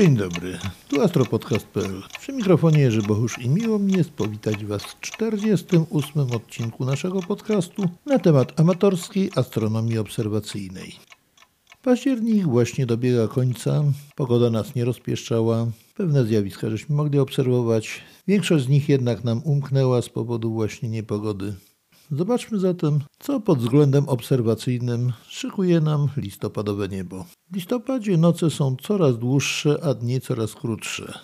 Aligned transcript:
Dzień 0.00 0.16
dobry, 0.16 0.58
tu 0.88 1.02
astropodcast.pl. 1.02 2.02
Przy 2.20 2.32
mikrofonie 2.32 2.78
Jerzy 2.78 3.02
Bohusz 3.02 3.38
i 3.38 3.48
miło 3.48 3.78
mi 3.78 3.92
jest 3.92 4.10
powitać 4.10 4.64
Was 4.64 4.82
w 4.82 5.00
48 5.00 6.32
odcinku 6.32 6.84
naszego 6.84 7.22
podcastu 7.22 7.88
na 8.06 8.18
temat 8.18 8.60
amatorskiej 8.60 9.30
astronomii 9.36 9.98
obserwacyjnej. 9.98 10.94
Październik 11.82 12.44
właśnie 12.46 12.86
dobiega 12.86 13.28
końca, 13.28 13.84
pogoda 14.16 14.50
nas 14.50 14.74
nie 14.74 14.84
rozpieszczała, 14.84 15.66
pewne 15.96 16.24
zjawiska 16.24 16.70
żeśmy 16.70 16.96
mogli 16.96 17.18
obserwować, 17.18 18.00
większość 18.28 18.64
z 18.64 18.68
nich 18.68 18.88
jednak 18.88 19.24
nam 19.24 19.42
umknęła 19.44 20.02
z 20.02 20.08
powodu 20.08 20.52
właśnie 20.52 20.88
niepogody. 20.88 21.54
Zobaczmy 22.12 22.58
zatem, 22.58 23.00
co 23.18 23.40
pod 23.40 23.58
względem 23.58 24.08
obserwacyjnym 24.08 25.12
szykuje 25.28 25.80
nam 25.80 26.08
listopadowe 26.16 26.88
niebo. 26.88 27.24
W 27.50 27.54
listopadzie 27.54 28.16
noce 28.16 28.50
są 28.50 28.76
coraz 28.82 29.18
dłuższe, 29.18 29.84
a 29.84 29.94
dni 29.94 30.20
coraz 30.20 30.54
krótsze. 30.54 31.18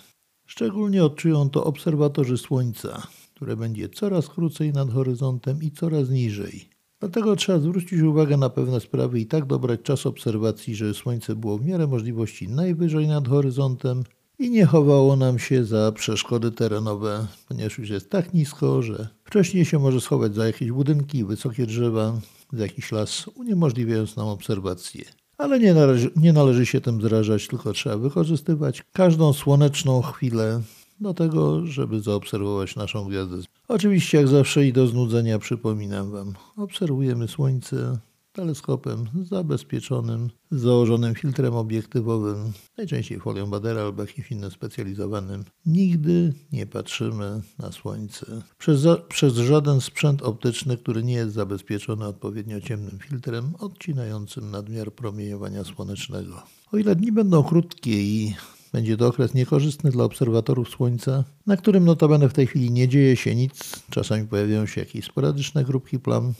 Szczególnie 0.45 1.03
odczują 1.03 1.49
to 1.49 1.63
obserwatorzy 1.63 2.37
Słońca, 2.37 3.07
które 3.35 3.55
będzie 3.55 3.89
coraz 3.89 4.27
krócej 4.27 4.73
nad 4.73 4.93
horyzontem 4.93 5.63
i 5.63 5.71
coraz 5.71 6.09
niżej. 6.09 6.69
Dlatego 6.99 7.35
trzeba 7.35 7.59
zwrócić 7.59 8.01
uwagę 8.01 8.37
na 8.37 8.49
pewne 8.49 8.79
sprawy 8.79 9.19
i 9.19 9.25
tak 9.25 9.45
dobrać 9.45 9.81
czas 9.81 10.05
obserwacji, 10.05 10.75
żeby 10.75 10.93
Słońce 10.93 11.35
było 11.35 11.57
w 11.57 11.65
miarę 11.65 11.87
możliwości 11.87 12.47
najwyżej 12.47 13.07
nad 13.07 13.27
horyzontem 13.27 14.03
i 14.39 14.49
nie 14.49 14.65
chowało 14.65 15.15
nam 15.15 15.39
się 15.39 15.65
za 15.65 15.91
przeszkody 15.91 16.51
terenowe, 16.51 17.27
ponieważ 17.47 17.77
już 17.77 17.89
jest 17.89 18.09
tak 18.09 18.33
nisko, 18.33 18.81
że 18.81 19.07
wcześniej 19.23 19.65
się 19.65 19.79
może 19.79 20.01
schować 20.01 20.35
za 20.35 20.47
jakieś 20.47 20.71
budynki, 20.71 21.23
wysokie 21.23 21.65
drzewa, 21.65 22.19
za 22.53 22.63
jakiś 22.63 22.91
las, 22.91 23.27
uniemożliwiając 23.35 24.15
nam 24.15 24.27
obserwację. 24.27 25.05
Ale 25.37 25.59
nie 25.59 25.73
należy, 25.73 26.11
nie 26.15 26.33
należy 26.33 26.65
się 26.65 26.81
tym 26.81 27.01
zrażać, 27.01 27.47
tylko 27.47 27.73
trzeba 27.73 27.97
wykorzystywać 27.97 28.83
każdą 28.93 29.33
słoneczną 29.33 30.01
chwilę 30.01 30.61
do 30.99 31.13
tego, 31.13 31.65
żeby 31.65 31.99
zaobserwować 31.99 32.75
naszą 32.75 33.05
gwiazdę. 33.05 33.37
Oczywiście, 33.67 34.17
jak 34.17 34.27
zawsze 34.27 34.65
i 34.65 34.73
do 34.73 34.87
znudzenia 34.87 35.39
przypominam 35.39 36.11
Wam, 36.11 36.33
obserwujemy 36.57 37.27
Słońce 37.27 37.97
teleskopem 38.37 39.05
zabezpieczonym, 39.23 40.29
założonym 40.51 41.15
filtrem 41.15 41.53
obiektywowym, 41.55 42.51
najczęściej 42.77 43.19
folią 43.19 43.47
Badera 43.47 43.81
albo 43.81 44.01
jakimś 44.01 44.31
innym 44.31 44.51
specjalizowanym. 44.51 45.43
Nigdy 45.65 46.33
nie 46.51 46.65
patrzymy 46.65 47.41
na 47.59 47.71
Słońce 47.71 48.41
przez, 48.57 48.85
przez 49.09 49.33
żaden 49.33 49.81
sprzęt 49.81 50.21
optyczny, 50.21 50.77
który 50.77 51.03
nie 51.03 51.13
jest 51.13 51.33
zabezpieczony 51.33 52.05
odpowiednio 52.05 52.61
ciemnym 52.61 52.99
filtrem 52.99 53.53
odcinającym 53.59 54.51
nadmiar 54.51 54.93
promieniowania 54.93 55.63
słonecznego. 55.63 56.43
O 56.71 56.77
ile 56.77 56.95
dni 56.95 57.11
będą 57.11 57.43
krótkie 57.43 58.03
i 58.03 58.35
będzie 58.73 58.97
to 58.97 59.07
okres 59.07 59.33
niekorzystny 59.33 59.91
dla 59.91 60.03
obserwatorów 60.03 60.69
Słońca, 60.69 61.23
na 61.45 61.57
którym 61.57 61.85
notabene 61.85 62.29
w 62.29 62.33
tej 62.33 62.47
chwili 62.47 62.71
nie 62.71 62.87
dzieje 62.87 63.15
się 63.15 63.35
nic. 63.35 63.83
Czasami 63.89 64.27
pojawiają 64.27 64.65
się 64.65 64.81
jakieś 64.81 65.05
sporadyczne 65.05 65.65
grupki 65.65 65.99
plam, 65.99 66.33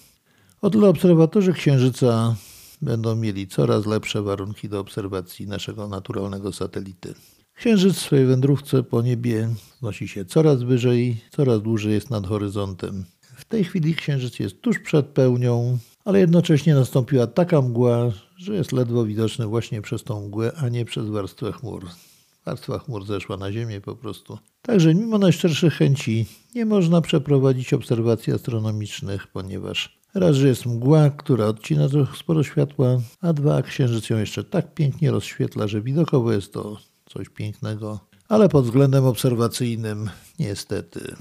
o 0.62 0.70
tyle 0.70 0.90
obserwatorzy 0.90 1.54
Księżyca 1.54 2.36
będą 2.82 3.16
mieli 3.16 3.48
coraz 3.48 3.86
lepsze 3.86 4.22
warunki 4.22 4.70
do 4.70 4.80
obserwacji 4.80 5.48
naszego 5.48 5.88
naturalnego 5.88 6.54
satelity. 6.54 7.14
Księżyc 7.54 7.96
w 7.96 8.00
swojej 8.00 8.26
wędrówce 8.26 8.84
po 8.84 9.02
niebie 9.02 9.50
znosi 9.80 10.08
się 10.08 10.26
coraz 10.26 10.64
wyżej, 10.64 11.22
coraz 11.32 11.62
dłużej 11.62 11.94
jest 11.94 12.10
nad 12.10 12.28
horyzontem. 12.28 13.06
W 13.22 13.46
tej 13.46 13.64
chwili 13.64 13.96
Księżyc 13.96 14.40
jest 14.40 14.62
tuż 14.62 14.80
przed 14.80 15.06
pełnią, 15.06 15.78
ale 16.06 16.20
jednocześnie 16.20 16.76
nastąpiła 16.76 17.28
taka 17.28 17.62
mgła, 17.62 18.12
że 18.38 18.56
jest 18.56 18.72
ledwo 18.72 19.06
widoczny 19.06 19.46
właśnie 19.46 19.82
przez 19.82 20.04
tą 20.04 20.28
mgłę, 20.28 20.52
a 20.56 20.70
nie 20.70 20.86
przez 20.86 21.10
warstwę 21.10 21.52
chmur. 21.52 21.86
Warstwa 22.46 22.80
chmur 22.80 23.06
zeszła 23.06 23.38
na 23.38 23.52
Ziemię 23.52 23.82
po 23.82 23.96
prostu. 23.96 24.38
Także 24.62 24.96
mimo 24.96 25.18
najszczerszych 25.18 25.74
chęci 25.74 26.26
nie 26.56 26.66
można 26.66 27.02
przeprowadzić 27.02 27.74
obserwacji 27.74 28.34
astronomicznych, 28.34 29.28
ponieważ 29.28 29.97
Raz, 30.14 30.36
że 30.36 30.48
jest 30.48 30.66
mgła, 30.66 31.10
która 31.10 31.46
odcina 31.46 31.90
trochę 31.90 32.18
sporo 32.18 32.44
światła, 32.44 33.02
a 33.22 33.34
dwa, 33.34 33.62
księżyc 33.62 34.10
ją 34.10 34.18
jeszcze 34.18 34.44
tak 34.44 34.74
pięknie 34.74 35.12
rozświetla, 35.12 35.68
że 35.68 35.82
widokowo 35.82 36.32
jest 36.32 36.54
to 36.54 36.78
coś 37.06 37.30
pięknego, 37.30 38.00
ale 38.28 38.50
pod 38.50 38.66
względem 38.66 39.06
obserwacyjnym 39.06 40.10
niestety 40.40 41.16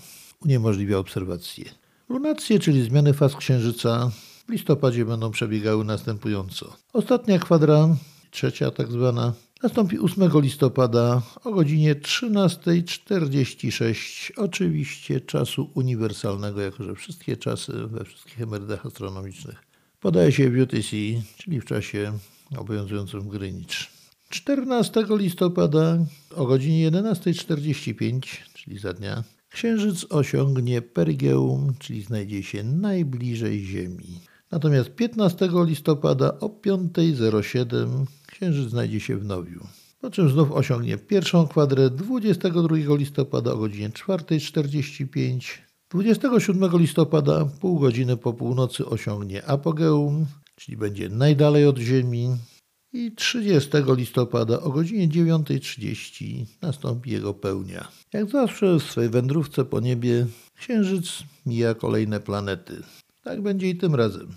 uniemożliwia 0.44 0.98
obserwację. 0.98 1.64
Lunacje, 2.08 2.58
czyli 2.58 2.82
zmiany 2.82 3.12
faz 3.12 3.36
księżyca 3.36 4.10
w 4.48 4.52
listopadzie 4.52 5.04
będą 5.04 5.30
przebiegały 5.30 5.84
następująco. 5.84 6.76
Ostatnia 6.92 7.38
kwadra, 7.38 7.88
trzecia 8.30 8.70
tak 8.70 8.92
zwana, 8.92 9.32
nastąpi 9.62 9.98
8 9.98 10.40
listopada 10.40 11.22
o 11.44 11.52
godzinie 11.52 11.94
13.46, 11.94 14.32
oczywiście 14.36 15.20
czasu 15.20 15.70
uniwersalnego, 15.74 16.60
jako 16.60 16.84
że 16.84 16.94
wszystkie 16.94 17.36
czasy 17.36 17.72
we 17.72 18.04
wszystkich 18.04 18.40
emerytach 18.40 18.86
astronomicznych 18.86 19.66
podaje 20.06 20.32
się 20.32 20.50
w 20.50 20.62
UTC, 20.62 20.96
czyli 21.36 21.60
w 21.60 21.64
czasie 21.64 22.12
obowiązującym 22.56 23.20
w 23.20 23.28
Greenwich. 23.28 23.86
14 24.28 25.04
listopada 25.10 25.98
o 26.36 26.46
godzinie 26.46 26.90
11.45, 26.90 28.20
czyli 28.54 28.78
za 28.78 28.92
dnia, 28.92 29.24
Księżyc 29.50 30.06
osiągnie 30.10 30.82
perigeum, 30.82 31.74
czyli 31.78 32.02
znajdzie 32.02 32.42
się 32.42 32.64
najbliżej 32.64 33.64
Ziemi. 33.64 34.20
Natomiast 34.50 34.90
15 34.90 35.48
listopada 35.64 36.40
o 36.40 36.48
5.07 36.48 38.04
Księżyc 38.26 38.70
znajdzie 38.70 39.00
się 39.00 39.16
w 39.16 39.24
Nowiu. 39.24 39.66
Po 40.00 40.10
czym 40.10 40.28
znów 40.28 40.52
osiągnie 40.52 40.98
pierwszą 40.98 41.48
kwadrę 41.48 41.90
22 41.90 42.76
listopada 42.96 43.52
o 43.52 43.56
godzinie 43.56 43.90
4.45. 43.90 45.58
27 45.90 46.78
listopada, 46.78 47.44
pół 47.60 47.78
godziny 47.78 48.16
po 48.16 48.32
północy, 48.32 48.86
osiągnie 48.86 49.46
apogeum, 49.46 50.26
czyli 50.56 50.76
będzie 50.76 51.08
najdalej 51.08 51.66
od 51.66 51.78
Ziemi. 51.78 52.36
I 52.92 53.12
30 53.12 53.70
listopada 53.86 54.60
o 54.60 54.70
godzinie 54.70 55.08
9.30 55.08 56.46
nastąpi 56.62 57.10
jego 57.10 57.34
pełnia. 57.34 57.88
Jak 58.12 58.30
zawsze 58.30 58.78
w 58.78 58.82
swojej 58.82 59.10
wędrówce 59.10 59.64
po 59.64 59.80
niebie 59.80 60.26
Księżyc 60.54 61.22
mija 61.46 61.74
kolejne 61.74 62.20
planety. 62.20 62.82
Tak 63.26 63.42
będzie 63.42 63.70
i 63.70 63.76
tym 63.76 63.94
razem. 63.94 64.28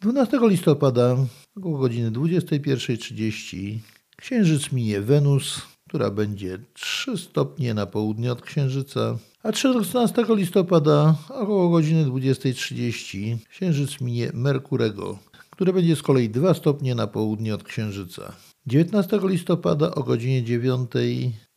12 0.00 0.38
listopada 0.42 1.16
około 1.56 1.78
godziny 1.78 2.10
21.30 2.10 3.78
Księżyc 4.16 4.72
minie 4.72 5.00
Wenus, 5.00 5.62
która 5.88 6.10
będzie 6.10 6.58
3 6.72 7.18
stopnie 7.18 7.74
na 7.74 7.86
południe 7.86 8.32
od 8.32 8.42
Księżyca, 8.42 9.18
a 9.42 9.52
13 9.52 10.24
listopada 10.28 11.16
około 11.28 11.68
godziny 11.68 12.06
20.30 12.06 13.36
Księżyc 13.50 14.00
minie 14.00 14.30
Merkurego, 14.34 15.18
które 15.50 15.72
będzie 15.72 15.96
z 15.96 16.02
kolei 16.02 16.30
2 16.30 16.54
stopnie 16.54 16.94
na 16.94 17.06
południe 17.06 17.54
od 17.54 17.64
Księżyca. 17.64 18.32
19 18.66 19.20
listopada 19.22 19.94
o 19.94 20.02
godzinie 20.02 20.42
9 20.42 20.90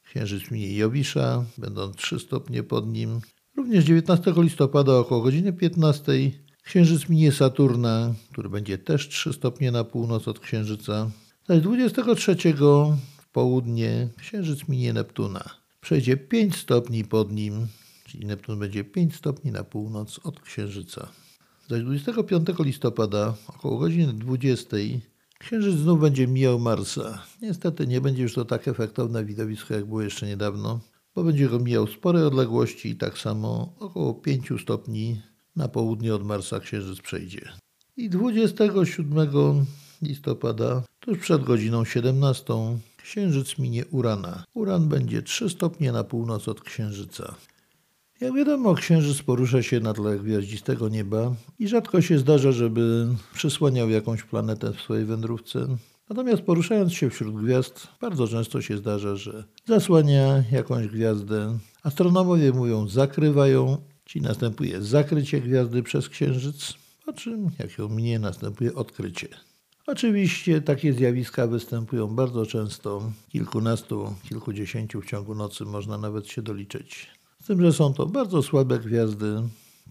Księżyc 0.04 0.52
minie 0.52 0.78
Jowisza, 0.78 1.46
będąc 1.58 1.96
3 1.96 2.20
stopnie 2.20 2.64
pod 2.64 2.88
nim. 2.88 3.22
Również 3.58 3.86
19 3.86 4.34
listopada 4.38 4.98
około 4.98 5.22
godziny 5.22 5.54
15 5.54 6.12
Księżyc 6.68 7.10
minie 7.10 7.32
Saturna, 7.32 8.14
który 8.32 8.50
będzie 8.50 8.78
też 8.78 9.10
3 9.10 9.34
stopnie 9.34 9.72
na 9.72 9.84
północ 9.84 10.28
od 10.28 10.40
Księżyca. 10.40 11.12
Zaś 11.48 11.62
23 11.62 12.36
w 13.22 13.28
południe 13.32 14.10
Księżyc 14.18 14.68
minie 14.68 14.94
Neptuna. 14.94 15.50
Przejdzie 15.82 16.18
5 16.18 16.56
stopni 16.56 17.04
pod 17.04 17.32
nim, 17.32 17.68
czyli 18.06 18.26
Neptun 18.26 18.60
będzie 18.60 18.84
5 18.84 19.16
stopni 19.16 19.52
na 19.52 19.64
północ 19.64 20.20
od 20.24 20.40
Księżyca. 20.40 21.08
Zaś 21.70 21.82
25 21.82 22.48
listopada 22.60 23.34
około 23.48 23.78
godziny 23.78 24.14
20 24.14 24.78
Księżyc 25.40 25.76
znów 25.76 26.02
będzie 26.02 26.28
mijał 26.28 26.60
Marsa. 26.60 27.24
Niestety 27.42 27.88
nie 27.88 28.02
będzie 28.02 28.24
już 28.24 28.34
to 28.34 28.46
tak 28.46 28.68
efektowne 28.68 29.26
widowisko, 29.26 29.74
jak 29.74 29.86
było 29.86 30.02
jeszcze 30.02 30.28
niedawno, 30.28 30.80
bo 31.16 31.24
będzie 31.24 31.50
go 31.50 31.60
mijał 31.60 31.88
spore 31.88 32.28
odległości 32.28 32.90
i 32.90 32.96
tak 32.96 33.18
samo 33.18 33.74
około 33.80 34.14
5 34.14 34.50
stopni 34.62 35.22
na 35.58 35.68
południe 35.68 36.16
od 36.16 36.26
Marsa 36.26 36.60
Księżyc 36.60 37.02
przejdzie. 37.02 37.50
I 37.98 38.10
27 38.10 39.66
listopada, 40.02 40.84
tuż 41.00 41.18
przed 41.18 41.44
godziną 41.44 41.86
17, 41.86 42.54
Księżyc 42.98 43.58
minie 43.58 43.86
Urana. 43.86 44.44
Uran 44.54 44.88
będzie 44.88 45.22
3 45.22 45.50
stopnie 45.50 45.92
na 45.92 46.04
północ 46.04 46.48
od 46.48 46.62
Księżyca. 46.62 47.36
Jak 48.22 48.34
wiadomo, 48.34 48.74
Księżyc 48.74 49.22
porusza 49.22 49.64
się 49.64 49.80
na 49.80 49.94
tle 49.94 50.20
gwiaździstego 50.20 50.90
nieba 50.90 51.36
i 51.60 51.68
rzadko 51.68 52.02
się 52.02 52.18
zdarza, 52.18 52.52
żeby 52.52 53.08
przysłaniał 53.34 53.90
jakąś 53.90 54.24
planetę 54.24 54.74
w 54.74 54.82
swojej 54.82 55.06
wędrówce. 55.06 55.68
Natomiast 56.10 56.42
poruszając 56.42 56.94
się 56.94 57.10
wśród 57.10 57.44
gwiazd, 57.44 57.88
bardzo 58.02 58.28
często 58.28 58.62
się 58.62 58.78
zdarza, 58.78 59.16
że 59.16 59.44
zasłania 59.66 60.44
jakąś 60.52 60.88
gwiazdę. 60.88 61.58
Astronomowie 61.84 62.52
mówią 62.52 62.88
zakrywają, 62.88 63.78
czyli 64.08 64.26
następuje 64.26 64.82
zakrycie 64.82 65.42
gwiazdy 65.42 65.84
przez 65.84 66.10
Księżyc, 66.10 66.74
po 67.06 67.14
czym, 67.14 67.50
jak 67.60 67.78
ją 67.78 67.90
minie, 67.90 68.20
następuje 68.20 68.76
odkrycie. 68.76 69.28
Oczywiście 69.88 70.62
takie 70.62 70.94
zjawiska 70.94 71.48
występują 71.48 72.08
bardzo 72.08 72.46
często, 72.46 73.12
kilkunastu, 73.30 74.16
kilkudziesięciu 74.30 75.02
w 75.02 75.06
ciągu 75.06 75.36
nocy 75.36 75.66
można 75.66 75.98
nawet 75.98 76.28
się 76.28 76.42
doliczyć. 76.42 77.08
Z 77.44 77.46
tym, 77.46 77.62
że 77.62 77.74
są 77.74 77.94
to 77.94 78.06
bardzo 78.06 78.44
słabe 78.44 78.80
gwiazdy, 78.80 79.42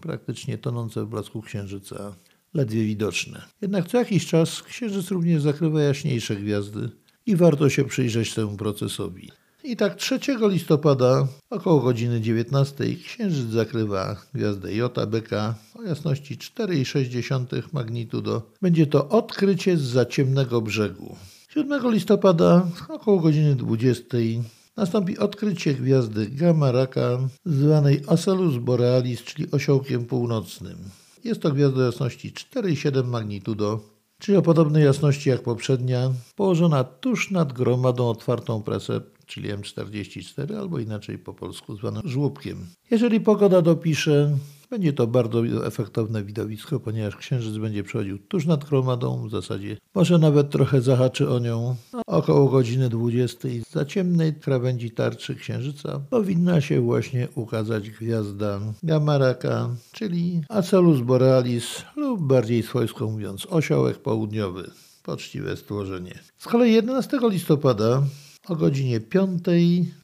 praktycznie 0.01 0.57
tonące 0.57 1.05
w 1.05 1.09
blasku 1.09 1.41
księżyca, 1.41 2.15
ledwie 2.53 2.85
widoczne. 2.85 3.41
Jednak 3.61 3.87
co 3.87 3.97
jakiś 3.97 4.27
czas 4.27 4.61
księżyc 4.61 5.11
również 5.11 5.41
zakrywa 5.41 5.81
jaśniejsze 5.81 6.35
gwiazdy 6.35 6.89
i 7.25 7.35
warto 7.35 7.69
się 7.69 7.85
przyjrzeć 7.85 8.33
temu 8.33 8.57
procesowi. 8.57 9.31
I 9.67 9.75
tak 9.75 9.95
3 9.95 10.19
listopada 10.49 11.27
około 11.49 11.79
godziny 11.79 12.21
19 12.21 12.85
księżyc 13.05 13.49
zakrywa 13.49 14.15
gwiazdę 14.33 14.73
Jota 14.73 15.05
Byka 15.05 15.55
o 15.75 15.83
jasności 15.83 16.37
4,6 16.37 17.61
magnitudo. 17.73 18.41
Będzie 18.61 18.87
to 18.87 19.09
odkrycie 19.09 19.77
z 19.77 19.81
zaciemnego 19.81 20.61
brzegu. 20.61 21.15
7 21.49 21.91
listopada 21.91 22.67
około 22.89 23.19
godziny 23.19 23.55
20 23.55 24.17
nastąpi 24.77 25.17
odkrycie 25.17 25.73
gwiazdy 25.73 26.27
Gamma 26.27 26.71
Raka 26.71 27.19
zwanej 27.45 28.05
Ocelus 28.05 28.57
Borealis, 28.57 29.23
czyli 29.23 29.51
osiołkiem 29.51 30.05
północnym. 30.05 30.77
Jest 31.23 31.41
to 31.41 31.51
gwiazda 31.51 31.85
jasności 31.85 32.31
4,7 32.31 33.07
magnitudo, 33.07 33.79
czyli 34.19 34.37
o 34.37 34.41
podobnej 34.41 34.83
jasności 34.83 35.29
jak 35.29 35.41
poprzednia, 35.41 36.11
położona 36.35 36.83
tuż 36.83 37.31
nad 37.31 37.53
gromadą 37.53 38.09
otwartą 38.09 38.63
presę 38.63 39.01
czyli 39.27 39.49
M44, 39.49 40.55
albo 40.55 40.79
inaczej 40.79 41.17
po 41.17 41.33
polsku 41.33 41.75
zwanym 41.75 42.01
żłóbkiem. 42.05 42.65
Jeżeli 42.91 43.19
pogoda 43.19 43.61
dopisze, 43.61 44.37
będzie 44.69 44.93
to 44.93 45.07
bardzo 45.07 45.67
efektowne 45.67 46.23
widowisko, 46.23 46.79
ponieważ 46.79 47.15
księżyc 47.15 47.57
będzie 47.57 47.83
przechodził 47.83 48.17
tuż 48.19 48.45
nad 48.45 48.65
gromadą, 48.65 49.27
w 49.27 49.31
zasadzie 49.31 49.77
może 49.95 50.17
nawet 50.17 50.49
trochę 50.49 50.81
zahaczy 50.81 51.29
o 51.29 51.39
nią. 51.39 51.75
Około 52.07 52.49
godziny 52.49 52.89
20 52.89 53.47
za 53.71 53.85
ciemnej 53.85 54.35
krawędzi 54.35 54.91
tarczy 54.91 55.35
księżyca 55.35 56.01
powinna 56.09 56.61
się 56.61 56.81
właśnie 56.81 57.27
ukazać 57.35 57.89
gwiazda 57.89 58.59
Gamaraka, 58.83 59.69
czyli 59.91 60.41
Acelus 60.49 61.01
borealis 61.01 61.83
lub 61.95 62.21
bardziej 62.21 62.63
swojsko 62.63 63.07
mówiąc 63.07 63.47
osiołek 63.49 63.97
południowy. 63.97 64.71
Poczciwe 65.03 65.57
stworzenie. 65.57 66.19
Z 66.37 66.45
kolei 66.45 66.73
11 66.73 67.19
listopada 67.29 68.03
o 68.49 68.55
godzinie 68.55 68.99
5 68.99 69.43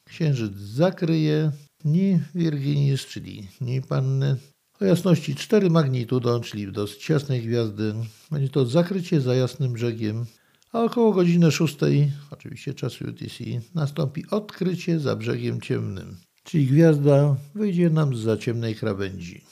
księżyc 0.04 0.52
zakryje 0.56 1.50
dni 1.84 2.20
Virginis, 2.34 3.06
czyli 3.06 3.48
dni 3.60 3.82
Panny. 3.82 4.36
O 4.80 4.84
jasności 4.84 5.34
4 5.34 5.70
magnitudo, 5.70 6.40
czyli 6.40 6.72
dosyć 6.72 7.08
jasnej 7.08 7.42
gwiazdy. 7.42 7.94
Będzie 8.30 8.48
to 8.48 8.66
zakrycie 8.66 9.20
za 9.20 9.34
jasnym 9.34 9.72
brzegiem. 9.72 10.26
A 10.72 10.82
około 10.82 11.12
godziny 11.12 11.52
6, 11.52 11.76
oczywiście 12.30 12.74
czasu 12.74 13.04
UTC, 13.04 13.44
nastąpi 13.74 14.24
odkrycie 14.30 15.00
za 15.00 15.16
brzegiem 15.16 15.60
ciemnym. 15.60 16.16
Czyli 16.44 16.66
gwiazda 16.66 17.36
wyjdzie 17.54 17.90
nam 17.90 18.16
z 18.16 18.18
za 18.18 18.36
ciemnej 18.36 18.74
krawędzi. 18.74 19.44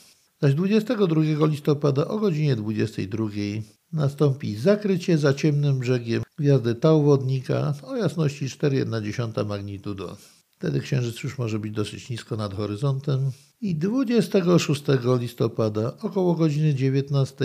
Zaś 0.42 0.54
22 0.54 1.46
listopada 1.46 2.08
o 2.08 2.18
godzinie 2.18 2.56
22 2.56 3.28
nastąpi 3.92 4.56
zakrycie 4.56 5.18
za 5.18 5.34
ciemnym 5.34 5.78
brzegiem 5.78 6.22
gwiazdy 6.38 6.74
Tauwodnika 6.74 7.74
o 7.82 7.96
jasności 7.96 8.46
4,1 8.46 9.46
magnitudo. 9.46 10.16
Wtedy 10.50 10.80
księżyc 10.80 11.22
już 11.22 11.38
może 11.38 11.58
być 11.58 11.72
dosyć 11.72 12.10
nisko 12.10 12.36
nad 12.36 12.54
horyzontem. 12.54 13.30
I 13.60 13.76
26 13.76 14.82
listopada 15.20 15.96
około 16.00 16.34
godziny 16.34 16.74
19 16.74 17.44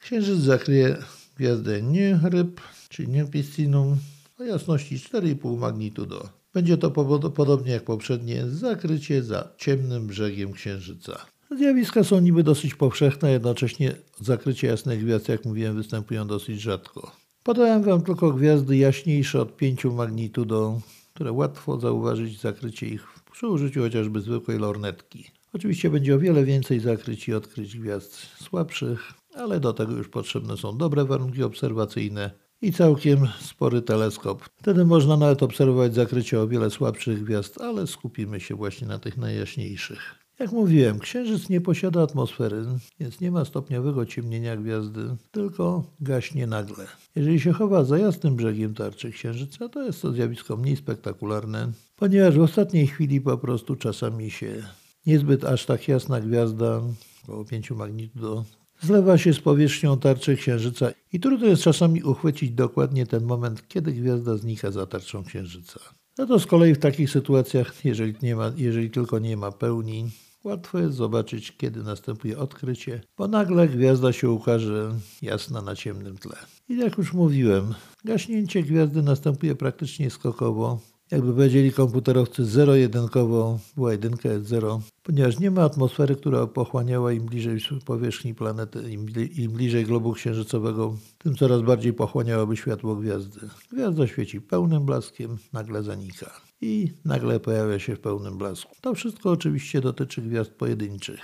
księżyc 0.00 0.40
zakryje 0.40 0.96
gwiazdę 1.36 1.80
Ryb, 2.22 2.60
czyli 2.88 3.24
Piscinum 3.30 3.96
o 4.38 4.44
jasności 4.44 4.98
4,5 4.98 5.58
magnitudo. 5.58 6.28
Będzie 6.54 6.78
to 6.78 6.90
podobnie 7.30 7.72
jak 7.72 7.84
poprzednie 7.84 8.48
zakrycie 8.48 9.22
za 9.22 9.48
ciemnym 9.56 10.06
brzegiem 10.06 10.52
księżyca. 10.52 11.26
Zjawiska 11.56 12.04
są 12.04 12.20
niby 12.20 12.42
dosyć 12.42 12.74
powszechne, 12.74 13.30
jednocześnie 13.30 13.94
zakrycie 14.20 14.66
jasnych 14.66 15.04
gwiazd, 15.04 15.28
jak 15.28 15.44
mówiłem, 15.44 15.76
występują 15.76 16.26
dosyć 16.26 16.60
rzadko. 16.60 17.12
Podałem 17.42 17.82
Wam 17.82 18.02
tylko 18.02 18.32
gwiazdy 18.32 18.76
jaśniejsze 18.76 19.40
od 19.40 19.56
5 19.56 19.84
magnitudo, 19.84 20.80
które 21.14 21.32
łatwo 21.32 21.80
zauważyć 21.80 22.40
zakrycie 22.40 22.88
ich 22.88 23.06
przy 23.32 23.48
użyciu 23.48 23.80
chociażby 23.80 24.20
zwykłej 24.20 24.58
lornetki. 24.58 25.30
Oczywiście 25.52 25.90
będzie 25.90 26.14
o 26.14 26.18
wiele 26.18 26.44
więcej 26.44 26.80
zakryć 26.80 27.28
i 27.28 27.34
odkryć 27.34 27.78
gwiazd 27.78 28.16
słabszych, 28.42 29.12
ale 29.34 29.60
do 29.60 29.72
tego 29.72 29.92
już 29.92 30.08
potrzebne 30.08 30.56
są 30.56 30.78
dobre 30.78 31.04
warunki 31.04 31.42
obserwacyjne 31.42 32.30
i 32.62 32.72
całkiem 32.72 33.28
spory 33.40 33.82
teleskop. 33.82 34.44
Wtedy 34.56 34.84
można 34.84 35.16
nawet 35.16 35.42
obserwować 35.42 35.94
zakrycie 35.94 36.40
o 36.40 36.48
wiele 36.48 36.70
słabszych 36.70 37.24
gwiazd, 37.24 37.60
ale 37.60 37.86
skupimy 37.86 38.40
się 38.40 38.54
właśnie 38.54 38.86
na 38.86 38.98
tych 38.98 39.16
najjaśniejszych. 39.16 40.19
Jak 40.40 40.52
mówiłem, 40.52 40.98
Księżyc 40.98 41.48
nie 41.48 41.60
posiada 41.60 42.02
atmosfery, 42.02 42.64
więc 43.00 43.20
nie 43.20 43.30
ma 43.30 43.44
stopniowego 43.44 44.06
ciemnienia 44.06 44.56
gwiazdy, 44.56 45.00
tylko 45.30 45.84
gaśnie 46.00 46.46
nagle. 46.46 46.86
Jeżeli 47.16 47.40
się 47.40 47.52
chowa 47.52 47.84
za 47.84 47.98
jasnym 47.98 48.36
brzegiem 48.36 48.74
tarczy 48.74 49.10
Księżyca, 49.10 49.68
to 49.68 49.82
jest 49.82 50.02
to 50.02 50.12
zjawisko 50.12 50.56
mniej 50.56 50.76
spektakularne, 50.76 51.72
ponieważ 51.96 52.38
w 52.38 52.40
ostatniej 52.40 52.86
chwili 52.86 53.20
po 53.20 53.38
prostu 53.38 53.76
czasami 53.76 54.30
się 54.30 54.62
niezbyt 55.06 55.44
aż 55.44 55.66
tak 55.66 55.88
jasna 55.88 56.20
gwiazda, 56.20 56.80
około 57.22 57.44
5 57.44 57.70
magnitudo, 57.70 58.44
zlewa 58.82 59.18
się 59.18 59.32
z 59.32 59.40
powierzchnią 59.40 59.98
tarczy 59.98 60.36
Księżyca 60.36 60.90
i 61.12 61.20
trudno 61.20 61.46
jest 61.46 61.62
czasami 61.62 62.02
uchwycić 62.02 62.50
dokładnie 62.50 63.06
ten 63.06 63.24
moment, 63.24 63.68
kiedy 63.68 63.92
gwiazda 63.92 64.36
znika 64.36 64.70
za 64.70 64.86
tarczą 64.86 65.24
Księżyca. 65.24 65.80
No 66.18 66.26
to 66.26 66.38
z 66.38 66.46
kolei 66.46 66.74
w 66.74 66.78
takich 66.78 67.10
sytuacjach, 67.10 67.84
jeżeli, 67.84 68.14
nie 68.22 68.36
ma, 68.36 68.52
jeżeli 68.56 68.90
tylko 68.90 69.18
nie 69.18 69.36
ma 69.36 69.52
pełni, 69.52 70.10
Łatwo 70.44 70.78
jest 70.78 70.94
zobaczyć, 70.96 71.56
kiedy 71.56 71.82
następuje 71.82 72.38
odkrycie, 72.38 73.00
bo 73.18 73.28
nagle 73.28 73.68
gwiazda 73.68 74.12
się 74.12 74.30
ukaże 74.30 74.92
jasna 75.22 75.62
na 75.62 75.76
ciemnym 75.76 76.18
tle. 76.18 76.36
I 76.68 76.76
jak 76.78 76.98
już 76.98 77.12
mówiłem, 77.12 77.74
gaśnięcie 78.04 78.62
gwiazdy 78.62 79.02
następuje 79.02 79.54
praktycznie 79.54 80.10
skokowo, 80.10 80.80
jakby 81.10 81.32
powiedzieli 81.32 81.72
komputerowcy 81.72 82.44
zero-jedynkowo, 82.44 83.58
była 83.76 83.92
jedynka 83.92 84.28
jest 84.28 84.46
zero, 84.46 84.80
ponieważ 85.02 85.38
nie 85.38 85.50
ma 85.50 85.62
atmosfery, 85.62 86.16
która 86.16 86.46
pochłaniała 86.46 87.12
im 87.12 87.26
bliżej 87.26 87.60
powierzchni 87.84 88.34
planety, 88.34 88.90
im, 88.90 89.06
im 89.36 89.52
bliżej 89.52 89.84
globu 89.84 90.12
księżycowego, 90.12 90.96
tym 91.18 91.34
coraz 91.34 91.62
bardziej 91.62 91.92
pochłaniałaby 91.92 92.56
światło 92.56 92.96
gwiazdy. 92.96 93.40
Gwiazda 93.72 94.06
świeci 94.06 94.40
pełnym 94.40 94.86
blaskiem, 94.86 95.38
nagle 95.52 95.82
zanika 95.82 96.40
i 96.60 96.92
nagle 97.04 97.40
pojawia 97.40 97.78
się 97.78 97.96
w 97.96 98.00
pełnym 98.00 98.38
blasku. 98.38 98.76
To 98.80 98.94
wszystko 98.94 99.30
oczywiście 99.30 99.80
dotyczy 99.80 100.22
gwiazd 100.22 100.50
pojedynczych. 100.50 101.20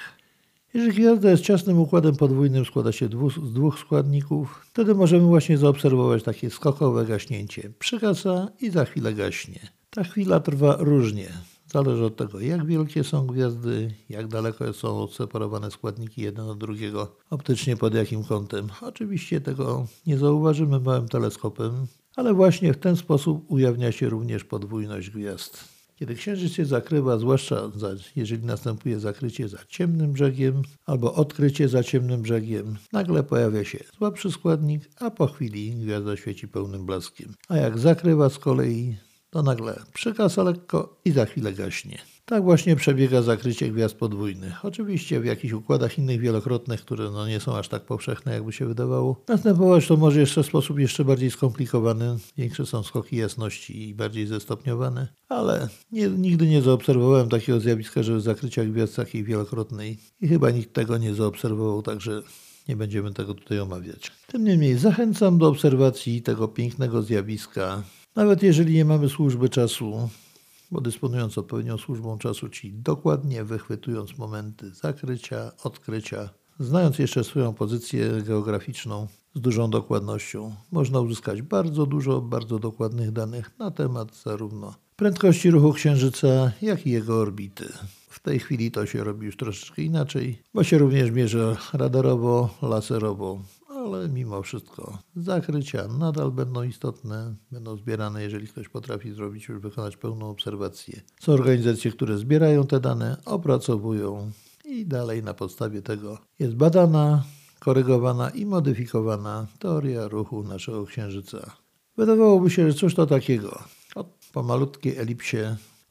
Jeżeli 0.77 0.93
gwiazda 0.93 1.31
jest 1.31 1.43
ciasnym 1.43 1.81
układem 1.81 2.17
podwójnym, 2.17 2.65
składa 2.65 2.93
się 2.93 3.09
z 3.47 3.53
dwóch 3.53 3.79
składników, 3.79 4.61
wtedy 4.65 4.95
możemy 4.95 5.27
właśnie 5.27 5.59
zaobserwować 5.59 6.23
takie 6.23 6.51
skokowe 6.51 7.07
gaśnięcie. 7.07 7.71
Przygasa 7.79 8.49
i 8.61 8.71
za 8.71 8.85
chwilę 8.85 9.15
gaśnie. 9.15 9.61
Ta 9.91 10.05
chwila 10.05 10.41
trwa 10.41 10.77
różnie. 10.79 11.29
Zależy 11.73 12.05
od 12.05 12.17
tego, 12.17 12.41
jak 12.41 12.67
wielkie 12.67 13.05
są 13.05 13.27
gwiazdy, 13.27 13.95
jak 14.09 14.29
daleko 14.29 14.73
są 14.73 14.99
odseparowane 14.99 15.71
składniki 15.71 16.23
jeden 16.23 16.49
od 16.51 16.59
drugiego, 16.59 17.17
optycznie 17.31 17.77
pod 17.77 17.95
jakim 17.95 18.25
kątem. 18.25 18.69
Oczywiście 18.83 19.41
tego 19.41 19.87
nie 20.07 20.19
zauważymy 20.19 20.81
małym 20.81 21.09
teleskopem, 21.09 21.87
ale 22.17 22.35
właśnie 22.35 22.73
w 22.73 22.79
ten 22.79 22.97
sposób 22.97 23.45
ujawnia 23.51 23.93
się 23.93 24.09
również 24.09 24.45
podwójność 24.45 25.11
gwiazd. 25.11 25.76
Kiedy 25.99 26.15
księżyc 26.15 26.53
się 26.53 26.65
zakrywa, 26.65 27.19
zwłaszcza 27.19 27.71
za, 27.77 27.91
jeżeli 28.17 28.45
następuje 28.45 29.01
zakrycie 29.01 29.49
za 29.49 29.59
ciemnym 29.69 30.13
brzegiem 30.13 30.63
albo 30.87 31.15
odkrycie 31.15 31.69
za 31.69 31.83
ciemnym 31.83 32.23
brzegiem, 32.23 32.77
nagle 32.93 33.23
pojawia 33.23 33.65
się 33.65 33.79
słabszy 33.97 34.33
składnik, 34.33 34.91
a 34.97 35.11
po 35.11 35.27
chwili 35.27 35.77
gwiazda 35.77 36.17
świeci 36.17 36.49
pełnym 36.49 36.87
blaskiem. 36.87 37.35
A 37.49 37.57
jak 37.57 37.79
zakrywa 37.79 38.31
z 38.31 38.39
kolei, 38.39 38.97
to 39.31 39.43
nagle 39.43 39.83
przykasa 39.95 40.43
lekko 40.43 41.01
i 41.05 41.11
za 41.11 41.27
chwilę 41.27 41.53
gaśnie. 41.53 41.99
Tak 42.29 42.43
właśnie 42.43 42.77
przebiega 42.77 43.23
zakrycie 43.23 43.71
gwiazd 43.71 43.95
podwójnych. 43.95 44.65
Oczywiście 44.65 45.21
w 45.21 45.25
jakichś 45.25 45.55
układach 45.55 45.99
innych 45.99 46.21
wielokrotnych, 46.21 46.81
które 46.81 47.11
no 47.11 47.29
nie 47.29 47.41
są 47.41 47.57
aż 47.57 47.69
tak 47.69 47.83
powszechne, 47.83 48.35
jakby 48.35 48.53
się 48.53 48.67
wydawało. 48.67 49.23
Następować 49.29 49.87
to 49.87 49.97
może 49.97 50.21
jeszcze 50.21 50.43
w 50.43 50.47
sposób 50.47 50.79
jeszcze 50.79 51.05
bardziej 51.05 51.31
skomplikowany. 51.31 52.17
Większe 52.37 52.67
są 52.67 52.83
skoki 52.83 53.17
jasności 53.17 53.89
i 53.89 53.95
bardziej 53.95 54.27
zestopniowane. 54.27 55.09
Ale 55.29 55.69
nie, 55.93 56.09
nigdy 56.09 56.47
nie 56.47 56.63
zaobserwowałem 56.63 57.29
takiego 57.29 57.61
zjawiska, 57.61 58.03
że 58.03 58.21
zakrycia 58.21 58.65
gwiazd 58.65 58.97
takiej 58.97 59.25
wielokrotnej. 59.25 59.99
I 60.21 60.29
chyba 60.29 60.51
nikt 60.51 60.73
tego 60.73 60.99
nie 60.99 61.15
zaobserwował, 61.15 61.83
także 61.83 62.23
nie 62.69 62.77
będziemy 62.77 63.13
tego 63.13 63.35
tutaj 63.35 63.61
omawiać. 63.61 64.13
Tym 64.27 64.45
niemniej 64.45 64.79
zachęcam 64.79 65.39
do 65.39 65.49
obserwacji 65.49 66.23
tego 66.23 66.49
pięknego 66.49 67.03
zjawiska. 67.03 67.83
Nawet 68.17 68.43
jeżeli 68.43 68.75
nie 68.75 68.85
mamy 68.85 69.09
służby 69.09 69.49
czasu, 69.49 70.09
bo 70.71 70.81
dysponując 70.81 71.39
odpowiednią 71.39 71.79
służbą 71.79 72.19
czasu, 72.19 72.49
czyli 72.49 72.73
dokładnie 72.73 73.45
wychwytując 73.45 74.19
momenty 74.19 74.71
zakrycia, 74.71 75.53
odkrycia, 75.65 76.31
znając 76.61 76.99
jeszcze 76.99 77.25
swoją 77.25 77.55
pozycję 77.55 78.23
geograficzną 78.23 79.07
z 79.35 79.41
dużą 79.41 79.71
dokładnością, 79.71 80.55
można 80.73 81.01
uzyskać 81.01 81.43
bardzo 81.43 81.87
dużo, 81.87 82.21
bardzo 82.21 82.59
dokładnych 82.59 83.13
danych 83.13 83.59
na 83.59 83.71
temat 83.71 84.17
zarówno 84.17 84.75
prędkości 84.97 85.51
ruchu 85.51 85.73
Księżyca, 85.73 86.53
jak 86.63 86.87
i 86.87 86.91
jego 86.91 87.21
orbity. 87.21 87.73
W 88.09 88.21
tej 88.21 88.39
chwili 88.39 88.71
to 88.71 88.87
się 88.87 89.05
robi 89.05 89.27
już 89.27 89.37
troszeczkę 89.37 89.83
inaczej, 89.83 90.43
bo 90.55 90.65
się 90.65 90.79
również 90.79 91.11
mierzy 91.11 91.57
radarowo, 91.73 92.55
laserowo, 92.63 93.41
ale 93.87 94.09
mimo 94.09 94.43
wszystko 94.43 94.99
zakrycia 95.17 95.89
nadal 95.89 96.33
będą 96.33 96.63
istotne, 96.63 97.35
będą 97.53 97.77
zbierane, 97.77 98.23
jeżeli 98.23 98.49
ktoś 98.49 98.69
potrafi 98.69 99.13
zrobić 99.13 99.49
już 99.49 99.59
wykonać 99.59 99.97
pełną 99.97 100.31
obserwację. 100.31 101.01
Są 101.21 101.33
organizacje, 101.33 101.91
które 101.91 102.19
zbierają 102.19 102.67
te 102.67 102.81
dane, 102.81 103.17
opracowują 103.25 104.31
i 104.65 104.87
dalej 104.87 105.23
na 105.23 105.35
podstawie 105.35 105.83
tego 105.83 106.19
jest 106.39 106.55
badana, 106.55 107.25
korygowana 107.61 108.31
i 108.31 108.47
modyfikowana 108.47 109.47
teoria 109.59 110.09
ruchu 110.09 110.43
naszego 110.43 110.87
Księżyca. 110.87 111.51
Wydawałoby 111.97 112.51
się, 112.51 112.71
że 112.71 112.79
cóż 112.79 112.95
to 112.95 113.07
takiego. 113.07 113.65
Po 114.33 114.43
malutkiej 114.43 114.97
elipsie 114.97 115.37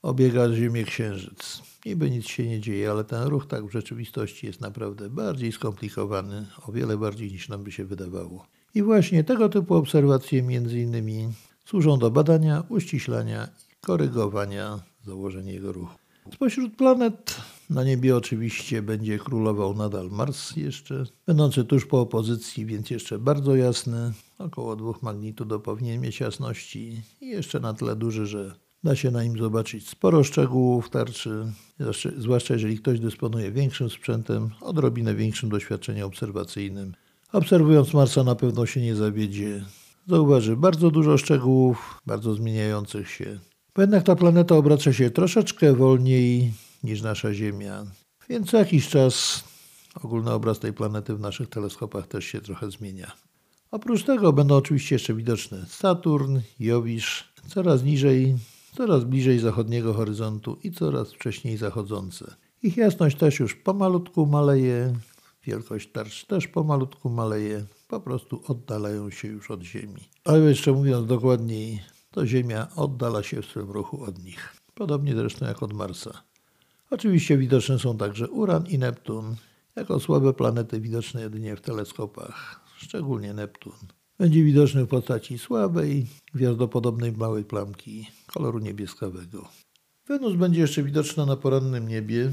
obiega 0.05 0.53
Ziemię 0.53 0.83
Księżyc. 0.83 1.61
Niby 1.85 2.11
nic 2.11 2.27
się 2.27 2.47
nie 2.47 2.59
dzieje, 2.59 2.91
ale 2.91 3.03
ten 3.03 3.23
ruch 3.23 3.47
tak 3.47 3.65
w 3.65 3.71
rzeczywistości 3.71 4.47
jest 4.47 4.61
naprawdę 4.61 5.09
bardziej 5.09 5.51
skomplikowany, 5.51 6.45
o 6.67 6.71
wiele 6.71 6.97
bardziej 6.97 7.31
niż 7.31 7.49
nam 7.49 7.63
by 7.63 7.71
się 7.71 7.85
wydawało. 7.85 8.45
I 8.75 8.83
właśnie 8.83 9.23
tego 9.23 9.49
typu 9.49 9.75
obserwacje 9.75 10.43
między 10.43 10.79
innymi 10.79 11.27
służą 11.65 11.99
do 11.99 12.11
badania, 12.11 12.63
uściślania 12.69 13.45
i 13.45 13.85
korygowania 13.85 14.79
założeń 15.05 15.47
jego 15.47 15.73
ruchu. 15.73 15.95
Spośród 16.33 16.75
planet 16.75 17.37
na 17.69 17.83
niebie 17.83 18.17
oczywiście 18.17 18.81
będzie 18.81 19.19
królował 19.19 19.75
nadal 19.75 20.09
Mars 20.11 20.55
jeszcze, 20.55 21.03
będący 21.27 21.63
tuż 21.63 21.85
po 21.85 22.01
opozycji, 22.01 22.65
więc 22.65 22.89
jeszcze 22.89 23.19
bardzo 23.19 23.55
jasny, 23.55 24.13
około 24.37 24.75
dwóch 24.75 25.03
magnitudów 25.03 25.61
powinien 25.61 26.01
mieć 26.01 26.19
jasności 26.19 27.01
i 27.21 27.27
jeszcze 27.27 27.59
na 27.59 27.73
tyle 27.73 27.95
duży, 27.95 28.25
że 28.25 28.64
Da 28.85 28.95
się 28.95 29.11
na 29.11 29.23
nim 29.23 29.37
zobaczyć 29.37 29.89
sporo 29.89 30.23
szczegółów 30.23 30.89
tarczy, 30.89 31.45
zwłaszcza 32.17 32.53
jeżeli 32.53 32.79
ktoś 32.79 32.99
dysponuje 32.99 33.51
większym 33.51 33.89
sprzętem, 33.89 34.49
odrobinę 34.61 35.15
większym 35.15 35.49
doświadczeniem 35.49 36.07
obserwacyjnym. 36.07 36.93
Obserwując 37.31 37.93
Marsa 37.93 38.23
na 38.23 38.35
pewno 38.35 38.65
się 38.65 38.81
nie 38.81 38.95
zawiedzie. 38.95 39.65
Zauważy 40.07 40.55
bardzo 40.57 40.91
dużo 40.91 41.17
szczegółów, 41.17 42.01
bardzo 42.05 42.33
zmieniających 42.33 43.09
się. 43.09 43.39
Bo 43.75 43.81
jednak 43.81 44.03
ta 44.03 44.15
planeta 44.15 44.55
obraca 44.55 44.93
się 44.93 45.09
troszeczkę 45.09 45.73
wolniej 45.73 46.53
niż 46.83 47.01
nasza 47.01 47.33
Ziemia, 47.33 47.85
więc 48.29 48.49
co 48.51 48.57
jakiś 48.57 48.87
czas 48.87 49.43
ogólny 50.03 50.31
obraz 50.31 50.59
tej 50.59 50.73
planety 50.73 51.15
w 51.15 51.19
naszych 51.19 51.49
teleskopach 51.49 52.07
też 52.07 52.25
się 52.25 52.41
trochę 52.41 52.71
zmienia. 52.71 53.11
Oprócz 53.71 54.03
tego 54.03 54.33
będą 54.33 54.55
oczywiście 54.55 54.95
jeszcze 54.95 55.13
widoczne 55.13 55.65
Saturn, 55.69 56.39
Jowisz, 56.59 57.33
coraz 57.47 57.83
niżej 57.83 58.35
coraz 58.75 59.03
bliżej 59.03 59.39
zachodniego 59.39 59.93
horyzontu 59.93 60.57
i 60.63 60.71
coraz 60.71 61.13
wcześniej 61.13 61.57
zachodzące. 61.57 62.35
Ich 62.63 62.77
jasność 62.77 63.17
też 63.17 63.39
już 63.39 63.55
pomalutku 63.55 64.25
maleje, 64.25 64.93
wielkość 65.43 65.91
tarcz 65.91 66.25
też 66.25 66.47
pomalutku 66.47 67.09
maleje, 67.09 67.65
po 67.87 67.99
prostu 67.99 68.41
oddalają 68.47 69.09
się 69.09 69.27
już 69.27 69.51
od 69.51 69.61
Ziemi. 69.61 70.09
Ale 70.23 70.39
jeszcze 70.39 70.71
mówiąc 70.71 71.07
dokładniej, 71.07 71.81
to 72.11 72.27
Ziemia 72.27 72.67
oddala 72.75 73.23
się 73.23 73.41
w 73.41 73.45
swym 73.45 73.71
ruchu 73.71 74.03
od 74.03 74.23
nich. 74.23 74.55
Podobnie 74.73 75.15
zresztą 75.15 75.45
jak 75.45 75.63
od 75.63 75.73
Marsa. 75.73 76.23
Oczywiście 76.89 77.37
widoczne 77.37 77.79
są 77.79 77.97
także 77.97 78.29
Uran 78.29 78.67
i 78.67 78.77
Neptun, 78.77 79.35
jako 79.75 79.99
słabe 79.99 80.33
planety 80.33 80.81
widoczne 80.81 81.21
jedynie 81.21 81.55
w 81.55 81.61
teleskopach, 81.61 82.61
szczególnie 82.77 83.33
Neptun. 83.33 83.73
Będzie 84.17 84.43
widoczny 84.43 84.83
w 84.83 84.87
postaci 84.87 85.37
słabej, 85.37 86.07
gwiazdopodobnej 86.33 87.11
małej 87.11 87.43
plamki 87.43 88.07
koloru 88.35 88.59
niebieskawego. 88.59 89.47
Wenus 90.07 90.35
będzie 90.35 90.61
jeszcze 90.61 90.83
widoczna 90.83 91.25
na 91.25 91.35
porannym 91.35 91.87
niebie. 91.87 92.31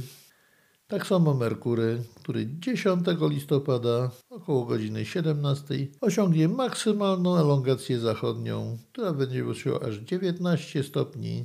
Tak 0.89 1.07
samo 1.07 1.35
Merkury, 1.35 2.03
który 2.15 2.47
10 2.47 3.07
listopada 3.31 4.11
około 4.31 4.65
godziny 4.65 5.05
17 5.05 5.87
osiągnie 6.01 6.49
maksymalną 6.49 7.37
elongację 7.37 8.01
zachodnią, 8.01 8.79
która 8.93 9.13
będzie 9.13 9.43
wynosiła 9.43 9.81
aż 9.81 9.95
19 9.97 10.83
stopni, 10.83 11.45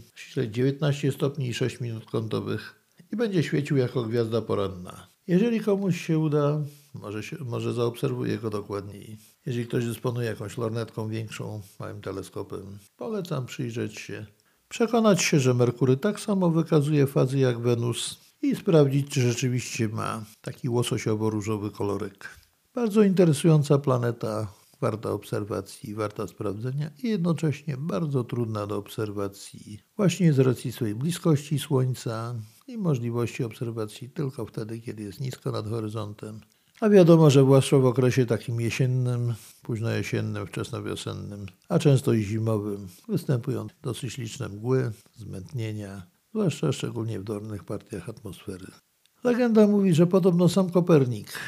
19 0.51 1.11
stopni 1.11 1.47
i 1.47 1.53
6 1.53 1.81
minut 1.81 2.05
kątowych 2.05 2.75
i 3.13 3.15
będzie 3.15 3.43
świecił 3.43 3.77
jako 3.77 4.03
gwiazda 4.03 4.41
poranna. 4.41 5.07
Jeżeli 5.27 5.59
komuś 5.59 6.07
się 6.07 6.19
uda, 6.19 6.61
może, 6.93 7.23
się, 7.23 7.37
może 7.45 7.73
zaobserwuje 7.73 8.37
go 8.37 8.49
dokładniej. 8.49 9.17
Jeżeli 9.45 9.67
ktoś 9.67 9.85
dysponuje 9.85 10.27
jakąś 10.27 10.57
lornetką 10.57 11.09
większą, 11.09 11.61
małym 11.79 12.01
teleskopem, 12.01 12.77
polecam 12.97 13.45
przyjrzeć 13.45 13.99
się, 13.99 14.25
przekonać 14.69 15.21
się, 15.21 15.39
że 15.39 15.53
Merkury 15.53 15.97
tak 15.97 16.19
samo 16.19 16.49
wykazuje 16.49 17.07
fazy 17.07 17.39
jak 17.39 17.59
Wenus 17.59 18.19
i 18.41 18.55
sprawdzić, 18.55 19.09
czy 19.09 19.21
rzeczywiście 19.21 19.89
ma 19.89 20.25
taki 20.41 20.69
łososiowo-różowy 20.69 21.71
kolorek. 21.71 22.29
Bardzo 22.75 23.03
interesująca 23.03 23.77
planeta, 23.77 24.47
warta 24.81 25.11
obserwacji, 25.11 25.95
warta 25.95 26.27
sprawdzenia 26.27 26.91
i 27.03 27.09
jednocześnie 27.09 27.77
bardzo 27.77 28.23
trudna 28.23 28.67
do 28.67 28.77
obserwacji, 28.77 29.79
właśnie 29.97 30.33
z 30.33 30.39
racji 30.39 30.71
swojej 30.71 30.95
bliskości 30.95 31.59
Słońca 31.59 32.35
i 32.67 32.77
możliwości 32.77 33.43
obserwacji 33.43 34.09
tylko 34.09 34.45
wtedy, 34.45 34.79
kiedy 34.79 35.03
jest 35.03 35.19
nisko 35.19 35.51
nad 35.51 35.69
horyzontem 35.69 36.41
a 36.81 36.89
wiadomo, 36.89 37.29
że 37.29 37.41
zwłaszcza 37.41 37.77
w 37.77 37.85
okresie 37.85 38.25
takim 38.25 38.61
jesiennym, 38.61 39.33
późnojesiennym, 39.61 40.47
wczesnowiosennym, 40.47 41.45
a 41.69 41.79
często 41.79 42.13
i 42.13 42.23
zimowym, 42.23 42.87
występują 43.07 43.67
dosyć 43.81 44.17
liczne 44.17 44.49
mgły, 44.49 44.91
zmętnienia, 45.15 46.01
zwłaszcza 46.29 46.71
szczególnie 46.71 47.19
w 47.19 47.23
dolnych 47.23 47.63
partiach 47.63 48.09
atmosfery. 48.09 48.67
Legenda 49.23 49.67
mówi, 49.67 49.93
że 49.93 50.07
podobno 50.07 50.49
sam 50.49 50.69
Kopernik 50.69 51.39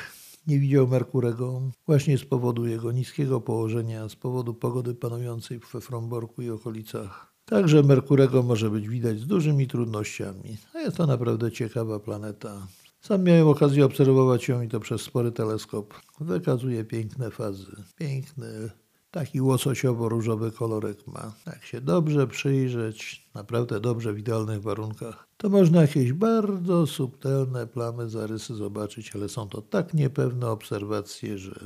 nie 0.47 0.59
widział 0.59 0.87
Merkurego 0.87 1.61
właśnie 1.85 2.17
z 2.17 2.25
powodu 2.25 2.67
jego 2.67 2.91
niskiego 2.91 3.41
położenia, 3.41 4.09
z 4.09 4.15
powodu 4.15 4.53
pogody 4.53 4.95
panującej 4.95 5.59
we 5.73 5.81
Fromborku 5.81 6.41
i 6.41 6.49
okolicach. 6.49 7.33
Także 7.45 7.83
Merkurego 7.83 8.43
może 8.43 8.69
być 8.69 8.87
widać 8.87 9.19
z 9.19 9.27
dużymi 9.27 9.67
trudnościami, 9.67 10.57
a 10.73 10.79
jest 10.79 10.97
to 10.97 11.07
naprawdę 11.07 11.51
ciekawa 11.51 11.99
planeta, 11.99 12.67
sam 13.01 13.23
miałem 13.23 13.47
okazję 13.47 13.85
obserwować 13.85 14.47
ją 14.47 14.61
i 14.61 14.67
to 14.67 14.79
przez 14.79 15.01
spory 15.01 15.31
teleskop. 15.31 15.93
Wykazuje 16.19 16.83
piękne 16.83 17.31
fazy. 17.31 17.75
Piękny, 17.95 18.69
taki 19.11 19.41
łososiowo-różowy 19.41 20.51
kolorek 20.51 21.07
ma. 21.07 21.33
Jak 21.45 21.65
się 21.65 21.81
dobrze 21.81 22.27
przyjrzeć, 22.27 23.29
naprawdę 23.35 23.79
dobrze 23.79 24.13
w 24.13 24.19
idealnych 24.19 24.61
warunkach, 24.61 25.27
to 25.37 25.49
można 25.49 25.81
jakieś 25.81 26.13
bardzo 26.13 26.87
subtelne 26.87 27.67
plamy, 27.67 28.09
zarysy 28.09 28.55
zobaczyć, 28.55 29.15
ale 29.15 29.29
są 29.29 29.49
to 29.49 29.61
tak 29.61 29.93
niepewne 29.93 30.47
obserwacje, 30.49 31.37
że 31.37 31.59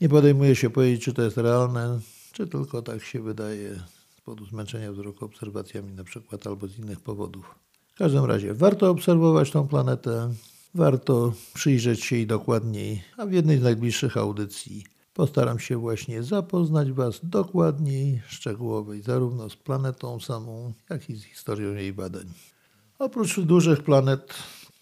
nie 0.00 0.08
podejmuje 0.08 0.56
się 0.56 0.70
powiedzieć, 0.70 1.04
czy 1.04 1.12
to 1.12 1.22
jest 1.22 1.36
realne, 1.36 2.00
czy 2.32 2.46
tylko 2.46 2.82
tak 2.82 3.02
się 3.02 3.22
wydaje 3.22 3.74
z 4.16 4.20
powodu 4.20 4.46
zmęczenia 4.46 4.92
wzroku 4.92 5.24
obserwacjami 5.24 5.92
na 5.92 6.04
przykład 6.04 6.46
albo 6.46 6.68
z 6.68 6.78
innych 6.78 7.00
powodów. 7.00 7.54
W 7.94 7.98
każdym 7.98 8.24
razie 8.24 8.54
warto 8.54 8.90
obserwować 8.90 9.50
tą 9.50 9.68
planetę, 9.68 10.34
warto 10.74 11.32
przyjrzeć 11.54 12.04
się 12.04 12.16
jej 12.16 12.26
dokładniej, 12.26 13.02
a 13.16 13.26
w 13.26 13.32
jednej 13.32 13.58
z 13.58 13.62
najbliższych 13.62 14.16
audycji 14.16 14.84
postaram 15.14 15.58
się 15.58 15.76
właśnie 15.76 16.22
zapoznać 16.22 16.92
Was 16.92 17.20
dokładniej, 17.22 18.22
szczegółowej, 18.28 19.02
zarówno 19.02 19.50
z 19.50 19.56
planetą 19.56 20.20
samą, 20.20 20.72
jak 20.90 21.10
i 21.10 21.16
z 21.16 21.24
historią 21.24 21.74
jej 21.74 21.92
badań. 21.92 22.24
Oprócz 22.98 23.40
dużych 23.40 23.82
planet 23.82 24.34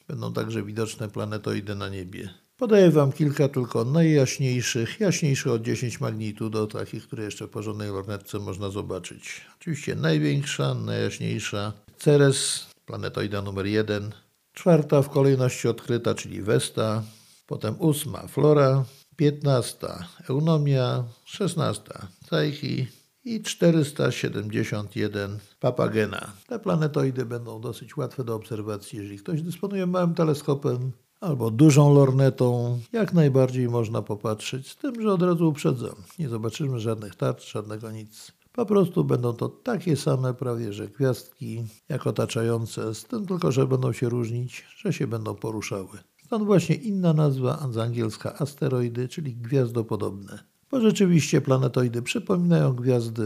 będą 0.08 0.32
także 0.32 0.62
widoczne 0.62 1.08
planetoidy 1.08 1.74
na 1.74 1.88
niebie. 1.88 2.28
Podaję 2.56 2.90
Wam 2.90 3.12
kilka 3.12 3.48
tylko 3.48 3.84
najjaśniejszych, 3.84 5.00
jaśniejszych 5.00 5.52
od 5.52 5.62
10 5.62 6.00
magnitud, 6.00 6.52
do 6.52 6.66
takich, 6.66 7.06
które 7.06 7.24
jeszcze 7.24 7.46
w 7.46 7.50
porządnej 7.50 7.88
lornetce 7.88 8.38
można 8.38 8.70
zobaczyć. 8.70 9.40
Oczywiście 9.60 9.94
największa, 9.94 10.74
najjaśniejsza 10.74 11.72
Ceres, 11.98 12.66
planetoida 12.86 13.42
numer 13.42 13.66
1, 13.66 14.12
czwarta 14.60 15.02
w 15.02 15.08
kolejności 15.08 15.68
odkryta, 15.68 16.14
czyli 16.14 16.42
Vesta, 16.42 17.02
potem 17.46 17.74
ósma 17.78 18.26
Flora, 18.26 18.84
piętnasta 19.16 20.06
Eunomia, 20.30 21.04
szesnasta 21.24 22.06
Psyche 22.26 22.86
i 23.24 23.42
471 23.42 25.38
Papagena. 25.60 26.32
Te 26.46 26.58
planetoidy 26.58 27.26
będą 27.26 27.60
dosyć 27.60 27.96
łatwe 27.96 28.24
do 28.24 28.34
obserwacji, 28.34 28.98
jeżeli 28.98 29.18
ktoś 29.18 29.42
dysponuje 29.42 29.86
małym 29.86 30.14
teleskopem 30.14 30.92
albo 31.20 31.50
dużą 31.50 31.94
lornetą. 31.94 32.78
Jak 32.92 33.12
najbardziej 33.12 33.68
można 33.68 34.02
popatrzeć, 34.02 34.70
z 34.70 34.76
tym, 34.76 35.02
że 35.02 35.12
od 35.12 35.22
razu 35.22 35.48
uprzedzam. 35.48 35.94
Nie 36.18 36.28
zobaczymy 36.28 36.80
żadnych 36.80 37.14
tarcz, 37.14 37.52
żadnego 37.52 37.90
nic. 37.90 38.32
Po 38.60 38.66
prostu 38.66 39.04
będą 39.04 39.32
to 39.32 39.48
takie 39.48 39.96
same 39.96 40.34
prawie, 40.34 40.72
że 40.72 40.88
gwiazdki 40.88 41.64
jak 41.88 42.06
otaczające, 42.06 42.94
z 42.94 43.04
tym 43.04 43.26
tylko, 43.26 43.52
że 43.52 43.66
będą 43.66 43.92
się 43.92 44.08
różnić, 44.08 44.66
że 44.76 44.92
się 44.92 45.06
będą 45.06 45.34
poruszały. 45.34 45.98
Stąd 46.24 46.44
właśnie 46.44 46.74
inna 46.74 47.12
nazwa 47.12 47.68
z 47.70 47.78
angielska 47.78 48.38
asteroidy, 48.38 49.08
czyli 49.08 49.36
gwiazdopodobne. 49.36 50.38
Bo 50.70 50.80
rzeczywiście 50.80 51.40
planetoidy 51.40 52.02
przypominają 52.02 52.72
gwiazdy, 52.72 53.24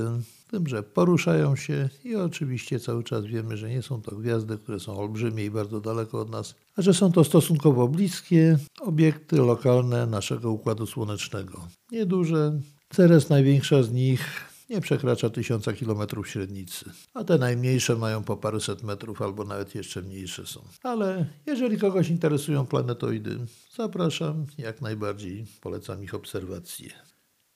tym, 0.50 0.68
że 0.68 0.82
poruszają 0.82 1.56
się 1.56 1.88
i 2.04 2.16
oczywiście 2.16 2.80
cały 2.80 3.04
czas 3.04 3.24
wiemy, 3.24 3.56
że 3.56 3.70
nie 3.70 3.82
są 3.82 4.02
to 4.02 4.16
gwiazdy, 4.16 4.58
które 4.58 4.80
są 4.80 4.98
olbrzymie 4.98 5.44
i 5.44 5.50
bardzo 5.50 5.80
daleko 5.80 6.20
od 6.20 6.30
nas, 6.30 6.54
a 6.76 6.82
że 6.82 6.94
są 6.94 7.12
to 7.12 7.24
stosunkowo 7.24 7.88
bliskie 7.88 8.58
obiekty 8.80 9.36
lokalne 9.36 10.06
naszego 10.06 10.50
Układu 10.50 10.86
Słonecznego. 10.86 11.60
Nieduże. 11.92 12.60
Ceres 12.90 13.28
największa 13.28 13.82
z 13.82 13.92
nich 13.92 14.53
nie 14.70 14.80
przekracza 14.80 15.30
tysiąca 15.30 15.72
kilometrów 15.72 16.28
średnicy, 16.28 16.90
a 17.14 17.24
te 17.24 17.38
najmniejsze 17.38 17.96
mają 17.96 18.24
po 18.24 18.36
paręset 18.36 18.82
metrów 18.82 19.22
albo 19.22 19.44
nawet 19.44 19.74
jeszcze 19.74 20.02
mniejsze 20.02 20.46
są. 20.46 20.60
Ale 20.82 21.26
jeżeli 21.46 21.78
kogoś 21.78 22.08
interesują 22.08 22.66
planetoidy, 22.66 23.38
zapraszam, 23.76 24.46
jak 24.58 24.80
najbardziej 24.80 25.46
polecam 25.60 26.04
ich 26.04 26.14
obserwację. 26.14 27.13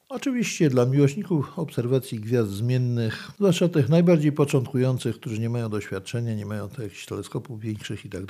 Oczywiście 0.08 0.70
dla 0.70 0.86
miłośników 0.86 1.58
obserwacji 1.58 2.20
gwiazd 2.20 2.50
zmiennych, 2.50 3.30
zwłaszcza 3.36 3.68
tych 3.68 3.88
najbardziej 3.88 4.32
początkujących, 4.32 5.16
którzy 5.16 5.40
nie 5.40 5.50
mają 5.50 5.68
doświadczenia, 5.68 6.34
nie 6.34 6.46
mają 6.46 6.68
jakichś 6.78 7.06
teleskopów 7.06 7.60
większych 7.60 8.04
i 8.04 8.08
tak 8.08 8.26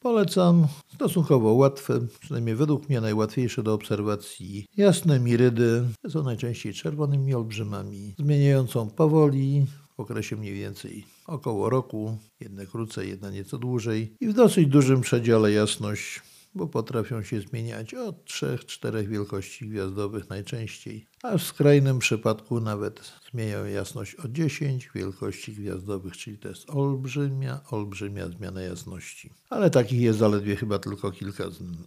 polecam 0.00 0.66
stosunkowo 0.94 1.52
łatwe, 1.52 2.00
przynajmniej 2.20 2.54
według 2.56 2.88
mnie 2.88 3.00
najłatwiejsze 3.00 3.62
do 3.62 3.74
obserwacji, 3.74 4.66
jasne 4.76 5.20
mirydy, 5.20 5.82
są 6.08 6.22
najczęściej 6.22 6.74
czerwonymi 6.74 7.34
olbrzymami, 7.34 8.14
zmieniającą 8.18 8.90
powoli 8.90 9.66
w 9.96 10.00
okresie 10.00 10.36
mniej 10.36 10.54
więcej 10.54 11.04
około 11.26 11.70
roku, 11.70 12.18
jedne 12.40 12.66
krócej, 12.66 13.08
jedna 13.08 13.30
nieco 13.30 13.58
dłużej 13.58 14.16
i 14.20 14.28
w 14.28 14.32
dosyć 14.32 14.66
dużym 14.66 15.00
przedziale 15.00 15.52
jasność 15.52 16.22
bo 16.56 16.66
potrafią 16.66 17.22
się 17.22 17.40
zmieniać 17.40 17.94
od 17.94 18.24
3-4 18.24 19.06
wielkości 19.06 19.68
gwiazdowych 19.68 20.30
najczęściej, 20.30 21.06
a 21.22 21.38
w 21.38 21.42
skrajnym 21.42 21.98
przypadku 21.98 22.60
nawet 22.60 23.12
zmieniają 23.32 23.64
jasność 23.64 24.14
o 24.14 24.28
10 24.28 24.90
wielkości 24.94 25.52
gwiazdowych, 25.52 26.16
czyli 26.16 26.38
to 26.38 26.48
jest 26.48 26.70
olbrzymia, 26.70 27.60
olbrzymia 27.70 28.28
zmiana 28.28 28.62
jasności. 28.62 29.30
Ale 29.50 29.70
takich 29.70 30.00
jest 30.00 30.18
zaledwie 30.18 30.56
chyba 30.56 30.78
tylko 30.78 31.10
kilka 31.10 31.44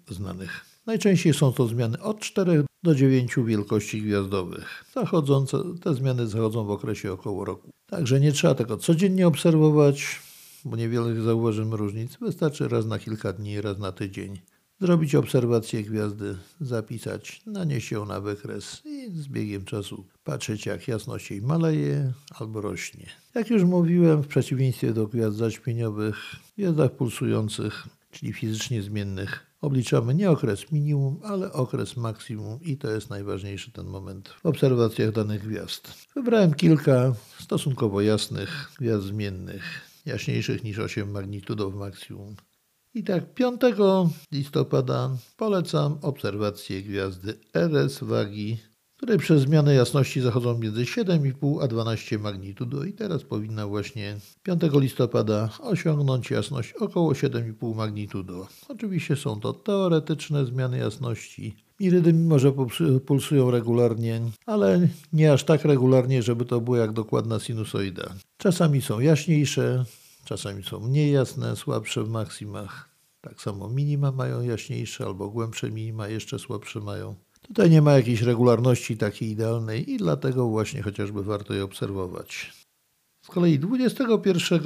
znanych. 0.10 0.66
Najczęściej 0.86 1.34
są 1.34 1.54
to 1.54 1.68
zmiany 1.68 2.02
od 2.02 2.20
4 2.20 2.64
do 2.84 2.96
9 2.96 3.36
wielkości 3.46 4.02
gwiazdowych. 4.02 4.86
Zachodzące, 4.94 5.58
te 5.82 5.94
zmiany 5.94 6.28
zachodzą 6.28 6.66
w 6.66 6.72
okresie 6.72 7.12
około 7.12 7.46
roku. 7.46 7.70
Także 7.88 8.20
nie 8.20 8.32
trzeba 8.32 8.56
tego 8.56 8.78
codziennie 8.78 9.28
obserwować, 9.28 10.22
bo 10.66 10.76
niewiele 10.76 11.22
zauważymy 11.22 11.78
różnic. 11.78 12.18
Wystarczy 12.22 12.68
raz 12.68 12.86
na 12.86 13.00
kilka 13.00 13.34
dni, 13.34 13.62
raz 13.62 13.78
na 13.80 13.92
tydzień 13.92 14.40
zrobić 14.82 15.16
obserwację 15.16 15.84
gwiazdy, 15.84 16.38
zapisać, 16.62 17.42
nanieść 17.46 17.92
ją 17.92 18.06
na 18.06 18.22
wykres 18.22 18.82
i 18.86 19.12
z 19.12 19.28
biegiem 19.28 19.66
czasu 19.66 20.06
patrzeć 20.24 20.66
jak 20.66 20.88
jasność 20.88 21.32
jej 21.32 21.42
maleje 21.42 22.14
albo 22.40 22.62
rośnie. 22.62 23.06
Jak 23.36 23.50
już 23.50 23.64
mówiłem, 23.64 24.24
w 24.24 24.28
przeciwieństwie 24.28 24.94
do 24.94 25.08
gwiazd 25.08 25.38
zaćmieniowych, 25.38 26.16
w 26.16 26.56
gwiazdach 26.58 26.92
pulsujących, 26.92 27.88
czyli 28.12 28.34
fizycznie 28.34 28.82
zmiennych, 28.82 29.46
obliczamy 29.62 30.16
nie 30.16 30.32
okres 30.32 30.72
minimum, 30.72 31.20
ale 31.24 31.54
okres 31.54 31.98
maksimum 31.98 32.60
i 32.62 32.78
to 32.78 32.92
jest 32.92 33.10
najważniejszy 33.10 33.72
ten 33.72 33.86
moment 33.86 34.30
w 34.30 34.46
obserwacjach 34.46 35.12
danych 35.12 35.48
gwiazd. 35.48 36.08
Wybrałem 36.16 36.54
kilka 36.54 37.14
stosunkowo 37.40 38.02
jasnych 38.02 38.72
gwiazd 38.80 39.06
zmiennych, 39.06 39.82
jaśniejszych 40.06 40.64
niż 40.64 40.80
8 40.80 41.12
magnitudów 41.12 41.76
maksimum. 41.76 42.36
I 42.94 43.04
tak 43.04 43.34
5 43.34 43.62
listopada 44.32 45.10
polecam 45.38 45.98
obserwację 46.02 46.82
gwiazdy 46.82 47.34
RS 47.54 48.04
Wagi, 48.04 48.58
której 48.98 49.18
przez 49.18 49.42
zmianę 49.42 49.74
jasności 49.74 50.22
zachodzą 50.22 50.58
między 50.58 50.84
7,5 50.84 51.64
a 51.64 51.68
12 51.68 52.20
magnitudo 52.20 52.84
i 52.84 52.94
teraz 52.94 53.24
powinna 53.24 53.68
właśnie 53.68 54.18
5 54.44 54.62
listopada 54.74 55.50
osiągnąć 55.60 56.32
jasność 56.32 56.74
około 56.74 57.12
7,5 57.12 57.76
magnitudo. 57.76 58.48
Oczywiście 58.70 59.16
są 59.16 59.40
to 59.40 59.54
teoretyczne 59.54 60.46
zmiany 60.46 60.78
jasności. 60.78 61.56
Mirydy 61.80 62.14
mimo, 62.14 62.40
że 62.40 62.54
pulsują 63.06 63.52
regularnie, 63.52 64.22
ale 64.46 64.88
nie 65.14 65.34
aż 65.34 65.44
tak 65.44 65.66
regularnie, 65.66 66.24
żeby 66.24 66.46
to 66.46 66.62
było 66.62 66.78
jak 66.78 66.92
dokładna 66.92 67.40
sinusoida. 67.40 68.14
Czasami 68.38 68.82
są 68.82 69.00
jaśniejsze, 69.00 69.86
Czasami 70.30 70.64
są 70.64 70.80
mniej 70.80 71.12
jasne, 71.12 71.56
słabsze 71.56 72.04
w 72.04 72.10
maksimach. 72.10 72.90
Tak 73.22 73.42
samo 73.42 73.70
minima 73.70 74.12
mają 74.12 74.42
jaśniejsze 74.42 75.06
albo 75.06 75.30
głębsze 75.30 75.72
minima 75.72 76.08
jeszcze 76.08 76.40
słabsze 76.40 76.80
mają. 76.80 77.16
Tutaj 77.42 77.70
nie 77.70 77.82
ma 77.82 77.94
jakiejś 77.94 78.22
regularności 78.22 78.98
takiej 78.98 79.30
idealnej 79.30 79.92
i 79.92 79.98
dlatego 79.98 80.48
właśnie 80.48 80.82
chociażby 80.82 81.24
warto 81.24 81.54
je 81.54 81.64
obserwować. 81.64 82.54
Z 83.22 83.28
kolei 83.28 83.60
21 83.60 84.62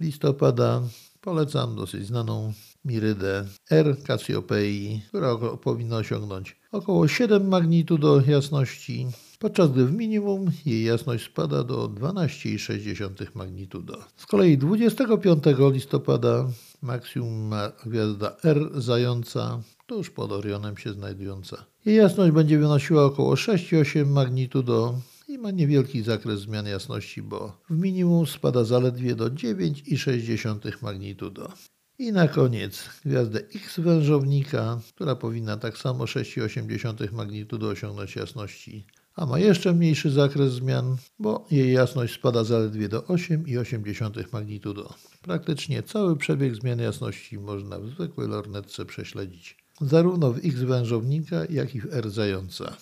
listopada 0.00 0.82
polecam 1.20 1.76
dosyć 1.76 2.06
znaną 2.06 2.52
mirydę 2.84 3.44
R 3.70 3.96
Cassiopei, 4.06 5.02
która 5.08 5.36
powinna 5.36 5.96
osiągnąć 5.96 6.56
około 6.72 7.08
7 7.08 7.48
magnitudo 7.48 8.20
jasności 8.26 9.06
podczas 9.42 9.72
gdy 9.72 9.86
w 9.86 9.92
minimum 9.92 10.50
jej 10.66 10.84
jasność 10.84 11.26
spada 11.26 11.64
do 11.64 11.88
12,6 11.88 13.26
magnitudo. 13.34 14.04
Z 14.16 14.26
kolei 14.26 14.58
25 14.58 15.44
listopada 15.72 16.48
maksimum 16.82 17.48
ma 17.48 17.72
gwiazda 17.86 18.36
R 18.44 18.70
Zająca, 18.74 19.62
tuż 19.86 20.10
pod 20.10 20.32
Orionem 20.32 20.76
się 20.76 20.92
znajdująca. 20.92 21.64
Jej 21.84 21.96
jasność 21.96 22.32
będzie 22.32 22.58
wynosiła 22.58 23.04
około 23.04 23.34
6,8 23.34 24.06
magnitudo 24.06 24.94
i 25.28 25.38
ma 25.38 25.50
niewielki 25.50 26.02
zakres 26.02 26.40
zmian 26.40 26.66
jasności, 26.66 27.22
bo 27.22 27.52
w 27.70 27.78
minimum 27.78 28.26
spada 28.26 28.64
zaledwie 28.64 29.14
do 29.14 29.30
9,6 29.30 30.82
magnitudo. 30.82 31.52
I 31.98 32.12
na 32.12 32.28
koniec 32.28 32.88
gwiazdę 33.04 33.40
X 33.54 33.80
wężownika, 33.80 34.80
która 34.94 35.16
powinna 35.16 35.56
tak 35.56 35.78
samo 35.78 36.04
6,8 36.04 37.12
magnitudo 37.12 37.68
osiągnąć 37.68 38.16
jasności 38.16 38.86
a 39.16 39.26
ma 39.26 39.38
jeszcze 39.38 39.72
mniejszy 39.72 40.10
zakres 40.10 40.52
zmian, 40.52 40.96
bo 41.18 41.46
jej 41.50 41.72
jasność 41.72 42.14
spada 42.14 42.44
zaledwie 42.44 42.88
do 42.88 43.00
8,8 43.00 44.32
magnitudo. 44.32 44.94
Praktycznie 45.22 45.82
cały 45.82 46.16
przebieg 46.16 46.54
zmiany 46.54 46.82
jasności 46.82 47.38
można 47.38 47.78
w 47.78 47.86
zwykłej 47.86 48.28
lornetce 48.28 48.84
prześledzić, 48.84 49.56
zarówno 49.80 50.32
w 50.32 50.38
X 50.38 50.54
wężownika, 50.54 51.36
jak 51.50 51.74
i 51.74 51.80
w 51.80 51.94
R 51.94 52.10
zająca. 52.10 52.76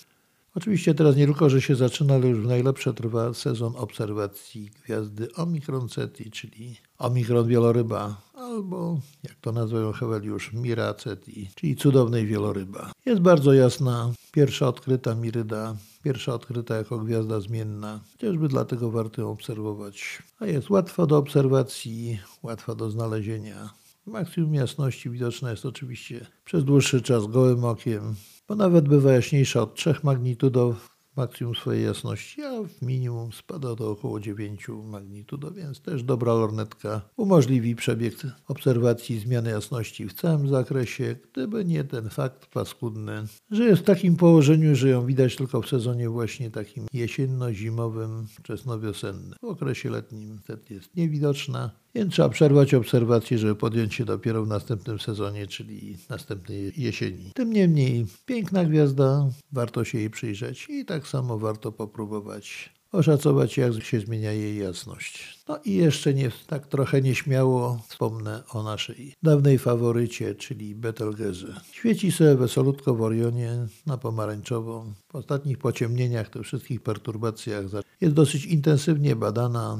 Oczywiście 0.54 0.94
teraz 0.94 1.16
nie 1.16 1.26
tylko, 1.26 1.50
że 1.50 1.62
się 1.62 1.76
zaczyna, 1.76 2.14
ale 2.14 2.28
już 2.28 2.40
w 2.40 2.46
najlepsze 2.46 2.94
trwa 2.94 3.34
sezon 3.34 3.72
obserwacji 3.76 4.70
gwiazdy 4.84 5.34
Omikron 5.34 5.88
Ceti, 5.88 6.30
czyli 6.30 6.76
Omikron 6.98 7.48
wieloryba, 7.48 8.22
albo 8.34 9.00
jak 9.22 9.34
to 9.40 9.52
nazwają 9.52 9.92
Heweliusz, 9.92 10.52
Mira 10.52 10.94
Ceti, 10.94 11.50
czyli 11.54 11.76
cudownej 11.76 12.26
wieloryba. 12.26 12.92
Jest 13.06 13.20
bardzo 13.20 13.52
jasna, 13.52 14.12
pierwsza 14.32 14.68
odkryta 14.68 15.14
Miryda, 15.14 15.76
pierwsza 16.02 16.34
odkryta 16.34 16.76
jako 16.76 16.98
gwiazda 16.98 17.40
zmienna, 17.40 18.00
chociażby 18.12 18.48
dlatego 18.48 18.90
warto 18.90 19.22
ją 19.22 19.30
obserwować. 19.30 20.22
A 20.38 20.46
jest 20.46 20.70
łatwa 20.70 21.06
do 21.06 21.16
obserwacji, 21.16 22.18
łatwa 22.42 22.74
do 22.74 22.90
znalezienia. 22.90 23.70
Maksimum 24.06 24.54
jasności 24.54 25.10
widoczna 25.10 25.50
jest 25.50 25.66
oczywiście 25.66 26.26
przez 26.44 26.64
dłuższy 26.64 27.02
czas 27.02 27.26
gołym 27.26 27.64
okiem, 27.64 28.14
bo 28.50 28.56
nawet 28.56 28.88
bywa 28.88 29.12
jaśniejsza 29.12 29.62
od 29.62 29.74
3 29.74 29.94
magnitudów 30.02 30.96
maksimum 31.16 31.54
swojej 31.54 31.84
jasności, 31.84 32.42
a 32.42 32.62
w 32.62 32.82
minimum 32.82 33.32
spada 33.32 33.74
do 33.74 33.90
około 33.90 34.20
9 34.20 34.66
magnitudo, 34.84 35.50
więc 35.50 35.80
też 35.80 36.02
dobra 36.02 36.32
lornetka 36.34 37.00
umożliwi 37.16 37.76
przebieg 37.76 38.14
obserwacji 38.48 39.18
zmiany 39.18 39.50
jasności 39.50 40.08
w 40.08 40.12
całym 40.12 40.48
zakresie, 40.48 41.16
gdyby 41.32 41.64
nie 41.64 41.84
ten 41.84 42.08
fakt 42.08 42.46
paskudny, 42.46 43.24
że 43.50 43.64
jest 43.64 43.82
w 43.82 43.84
takim 43.84 44.16
położeniu, 44.16 44.74
że 44.74 44.88
ją 44.88 45.06
widać 45.06 45.36
tylko 45.36 45.62
w 45.62 45.68
sezonie 45.68 46.08
właśnie 46.08 46.50
takim 46.50 46.86
jesienno-zimowym, 46.92 48.26
wczesnowiosennym. 48.26 49.34
W 49.42 49.44
okresie 49.44 49.90
letnim 49.90 50.38
wtedy 50.38 50.74
jest 50.74 50.96
niewidoczna, 50.96 51.70
więc 51.94 52.12
trzeba 52.12 52.28
przerwać 52.28 52.74
obserwację, 52.74 53.38
żeby 53.38 53.54
podjąć 53.54 53.94
się 53.94 54.04
dopiero 54.04 54.44
w 54.44 54.48
następnym 54.48 54.98
sezonie, 54.98 55.46
czyli 55.46 55.96
następnej 56.08 56.72
jesieni. 56.76 57.32
Tym 57.34 57.52
niemniej, 57.52 58.06
piękna 58.26 58.64
gwiazda, 58.64 59.28
warto 59.52 59.84
się 59.84 59.98
jej 59.98 60.10
przyjrzeć 60.10 60.66
i 60.70 60.84
tak 60.84 61.06
samo 61.06 61.38
warto 61.38 61.72
popróbować 61.72 62.79
oszacować, 62.92 63.56
jak 63.56 63.84
się 63.84 64.00
zmienia 64.00 64.32
jej 64.32 64.58
jasność. 64.58 65.40
No 65.48 65.58
i 65.64 65.74
jeszcze 65.74 66.14
nie, 66.14 66.30
tak 66.46 66.66
trochę 66.66 67.02
nieśmiało 67.02 67.82
wspomnę 67.88 68.42
o 68.52 68.62
naszej 68.62 69.14
dawnej 69.22 69.58
faworycie, 69.58 70.34
czyli 70.34 70.74
Betelgeuse. 70.74 71.60
Świeci 71.72 72.12
sobie 72.12 72.34
wesolutko 72.34 72.94
w 72.94 73.02
Orionie 73.02 73.66
na 73.86 73.98
pomarańczowo. 73.98 74.84
W 75.12 75.16
ostatnich 75.16 75.58
pociemnieniach, 75.58 76.28
tych 76.28 76.42
wszystkich 76.42 76.82
perturbacjach 76.82 77.64
jest 78.00 78.14
dosyć 78.14 78.44
intensywnie 78.44 79.16
badana. 79.16 79.78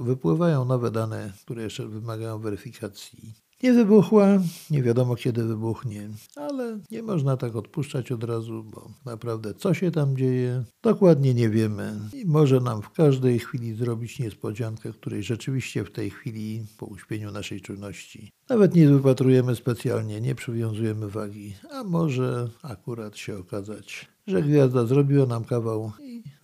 Wypływają 0.00 0.64
nowe 0.64 0.90
dane, 0.90 1.32
które 1.44 1.62
jeszcze 1.62 1.86
wymagają 1.86 2.38
weryfikacji. 2.38 3.47
Nie 3.62 3.72
wybuchła, 3.72 4.26
nie 4.70 4.82
wiadomo 4.82 5.16
kiedy 5.16 5.44
wybuchnie, 5.44 6.08
ale 6.36 6.78
nie 6.90 7.02
można 7.02 7.36
tak 7.36 7.56
odpuszczać 7.56 8.12
od 8.12 8.24
razu, 8.24 8.64
bo 8.64 8.90
naprawdę 9.04 9.54
co 9.54 9.74
się 9.74 9.90
tam 9.90 10.16
dzieje, 10.16 10.64
dokładnie 10.82 11.34
nie 11.34 11.50
wiemy. 11.50 12.00
I 12.14 12.26
może 12.26 12.60
nam 12.60 12.82
w 12.82 12.90
każdej 12.90 13.38
chwili 13.38 13.74
zrobić 13.74 14.18
niespodziankę, 14.18 14.92
której 14.92 15.22
rzeczywiście 15.22 15.84
w 15.84 15.92
tej 15.92 16.10
chwili, 16.10 16.64
po 16.78 16.86
uśpieniu 16.86 17.30
naszej 17.30 17.60
czujności, 17.60 18.30
nawet 18.48 18.74
nie 18.74 18.88
wypatrujemy 18.88 19.56
specjalnie, 19.56 20.20
nie 20.20 20.34
przywiązujemy 20.34 21.08
wagi, 21.08 21.54
a 21.70 21.84
może 21.84 22.48
akurat 22.62 23.16
się 23.16 23.38
okazać, 23.38 24.08
że 24.26 24.42
gwiazda 24.42 24.86
zrobiła 24.86 25.26
nam 25.26 25.44
kawał 25.44 25.92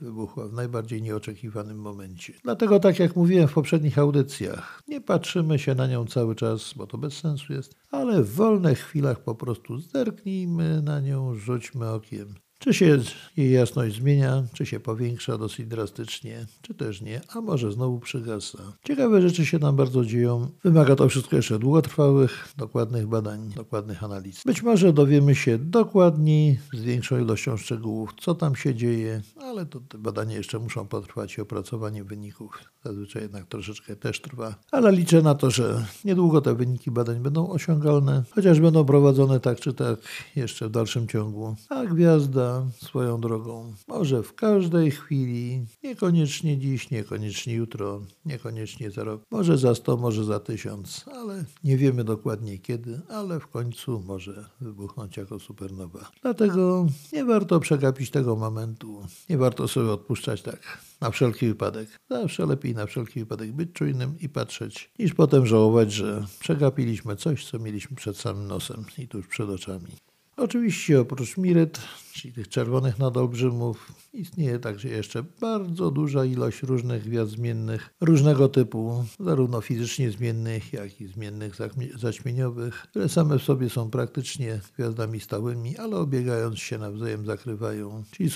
wybuchła 0.00 0.48
w 0.48 0.52
najbardziej 0.52 1.02
nieoczekiwanym 1.02 1.78
momencie. 1.78 2.32
Dlatego, 2.42 2.80
tak 2.80 2.98
jak 2.98 3.16
mówiłem 3.16 3.48
w 3.48 3.52
poprzednich 3.52 3.98
audycjach, 3.98 4.82
nie 4.88 5.00
patrzymy 5.00 5.58
się 5.58 5.74
na 5.74 5.86
nią 5.86 6.06
cały 6.06 6.34
czas, 6.34 6.74
bo 6.76 6.86
to 6.86 6.98
bez 6.98 7.18
sensu 7.18 7.52
jest, 7.52 7.74
ale 7.90 8.22
w 8.22 8.34
wolnych 8.34 8.78
chwilach 8.78 9.20
po 9.20 9.34
prostu 9.34 9.78
zerknijmy 9.78 10.82
na 10.82 11.00
nią, 11.00 11.34
rzućmy 11.34 11.90
okiem. 11.90 12.34
Czy 12.64 12.74
się 12.74 12.98
jej 13.36 13.52
jasność 13.52 13.96
zmienia, 13.96 14.42
czy 14.52 14.66
się 14.66 14.80
powiększa 14.80 15.38
dosyć 15.38 15.66
drastycznie, 15.66 16.46
czy 16.62 16.74
też 16.74 17.00
nie, 17.00 17.20
a 17.34 17.40
może 17.40 17.72
znowu 17.72 18.00
przygasa. 18.00 18.58
Ciekawe 18.84 19.22
rzeczy 19.22 19.46
się 19.46 19.58
tam 19.58 19.76
bardzo 19.76 20.04
dzieją. 20.04 20.48
Wymaga 20.64 20.96
to 20.96 21.08
wszystko 21.08 21.36
jeszcze 21.36 21.58
długotrwałych, 21.58 22.48
dokładnych 22.56 23.06
badań, 23.06 23.52
dokładnych 23.56 24.04
analiz. 24.04 24.42
Być 24.46 24.62
może 24.62 24.92
dowiemy 24.92 25.34
się 25.34 25.58
dokładniej, 25.58 26.58
z 26.72 26.82
większą 26.82 27.20
ilością 27.20 27.56
szczegółów, 27.56 28.10
co 28.20 28.34
tam 28.34 28.56
się 28.56 28.74
dzieje, 28.74 29.22
ale 29.40 29.66
to 29.66 29.80
te 29.80 29.98
badania 29.98 30.36
jeszcze 30.36 30.58
muszą 30.58 30.86
potrwać 30.86 31.38
i 31.38 31.40
opracowanie 31.40 32.04
wyników 32.04 32.58
zazwyczaj 32.84 33.22
jednak 33.22 33.46
troszeczkę 33.46 33.96
też 33.96 34.20
trwa. 34.20 34.54
Ale 34.72 34.92
liczę 34.92 35.22
na 35.22 35.34
to, 35.34 35.50
że 35.50 35.86
niedługo 36.04 36.40
te 36.40 36.54
wyniki 36.54 36.90
badań 36.90 37.20
będą 37.20 37.50
osiągalne, 37.50 38.22
chociaż 38.30 38.60
będą 38.60 38.84
prowadzone 38.84 39.40
tak 39.40 39.60
czy 39.60 39.74
tak 39.74 39.98
jeszcze 40.36 40.68
w 40.68 40.70
dalszym 40.70 41.08
ciągu. 41.08 41.56
A 41.68 41.84
gwiazda 41.84 42.53
swoją 42.82 43.20
drogą. 43.20 43.74
Może 43.88 44.22
w 44.22 44.34
każdej 44.34 44.90
chwili, 44.90 45.66
niekoniecznie 45.82 46.58
dziś, 46.58 46.90
niekoniecznie 46.90 47.54
jutro, 47.54 48.00
niekoniecznie 48.24 48.90
za 48.90 49.04
rok, 49.04 49.22
może 49.30 49.58
za 49.58 49.74
sto, 49.74 49.96
może 49.96 50.24
za 50.24 50.40
tysiąc, 50.40 51.04
ale 51.12 51.44
nie 51.64 51.76
wiemy 51.76 52.04
dokładnie 52.04 52.58
kiedy, 52.58 53.00
ale 53.08 53.40
w 53.40 53.46
końcu 53.46 54.02
może 54.06 54.44
wybuchnąć 54.60 55.16
jako 55.16 55.38
supernowa. 55.40 56.10
Dlatego 56.22 56.86
nie 57.12 57.24
warto 57.24 57.60
przegapić 57.60 58.10
tego 58.10 58.36
momentu, 58.36 59.06
nie 59.28 59.38
warto 59.38 59.68
sobie 59.68 59.90
odpuszczać 59.90 60.42
tak 60.42 60.78
na 61.00 61.10
wszelki 61.10 61.46
wypadek. 61.46 61.88
Zawsze 62.10 62.46
lepiej 62.46 62.74
na 62.74 62.86
wszelki 62.86 63.20
wypadek 63.20 63.52
być 63.52 63.72
czujnym 63.72 64.14
i 64.20 64.28
patrzeć, 64.28 64.90
niż 64.98 65.14
potem 65.14 65.46
żałować, 65.46 65.92
że 65.92 66.26
przegapiliśmy 66.40 67.16
coś, 67.16 67.50
co 67.50 67.58
mieliśmy 67.58 67.96
przed 67.96 68.16
samym 68.16 68.46
nosem 68.46 68.84
i 68.98 69.08
tuż 69.08 69.26
przed 69.26 69.48
oczami. 69.50 69.88
Oczywiście 70.36 71.00
oprócz 71.00 71.36
miryt, 71.36 71.80
czyli 72.12 72.34
tych 72.34 72.48
czerwonych 72.48 72.98
nadolbrzymów, 72.98 73.92
istnieje 74.12 74.58
także 74.58 74.88
jeszcze 74.88 75.24
bardzo 75.40 75.90
duża 75.90 76.24
ilość 76.24 76.62
różnych 76.62 77.04
gwiazd 77.04 77.32
zmiennych, 77.32 77.94
różnego 78.00 78.48
typu, 78.48 79.04
zarówno 79.20 79.60
fizycznie 79.60 80.10
zmiennych, 80.10 80.72
jak 80.72 81.00
i 81.00 81.06
zmiennych 81.06 81.54
zaćmieniowych, 81.94 82.74
które 82.74 83.08
same 83.08 83.38
w 83.38 83.42
sobie 83.42 83.70
są 83.70 83.90
praktycznie 83.90 84.60
gwiazdami 84.76 85.20
stałymi, 85.20 85.76
ale 85.76 85.96
obiegając 85.96 86.58
się 86.58 86.78
nawzajem 86.78 87.26
zakrywają, 87.26 88.04
czyli, 88.10 88.30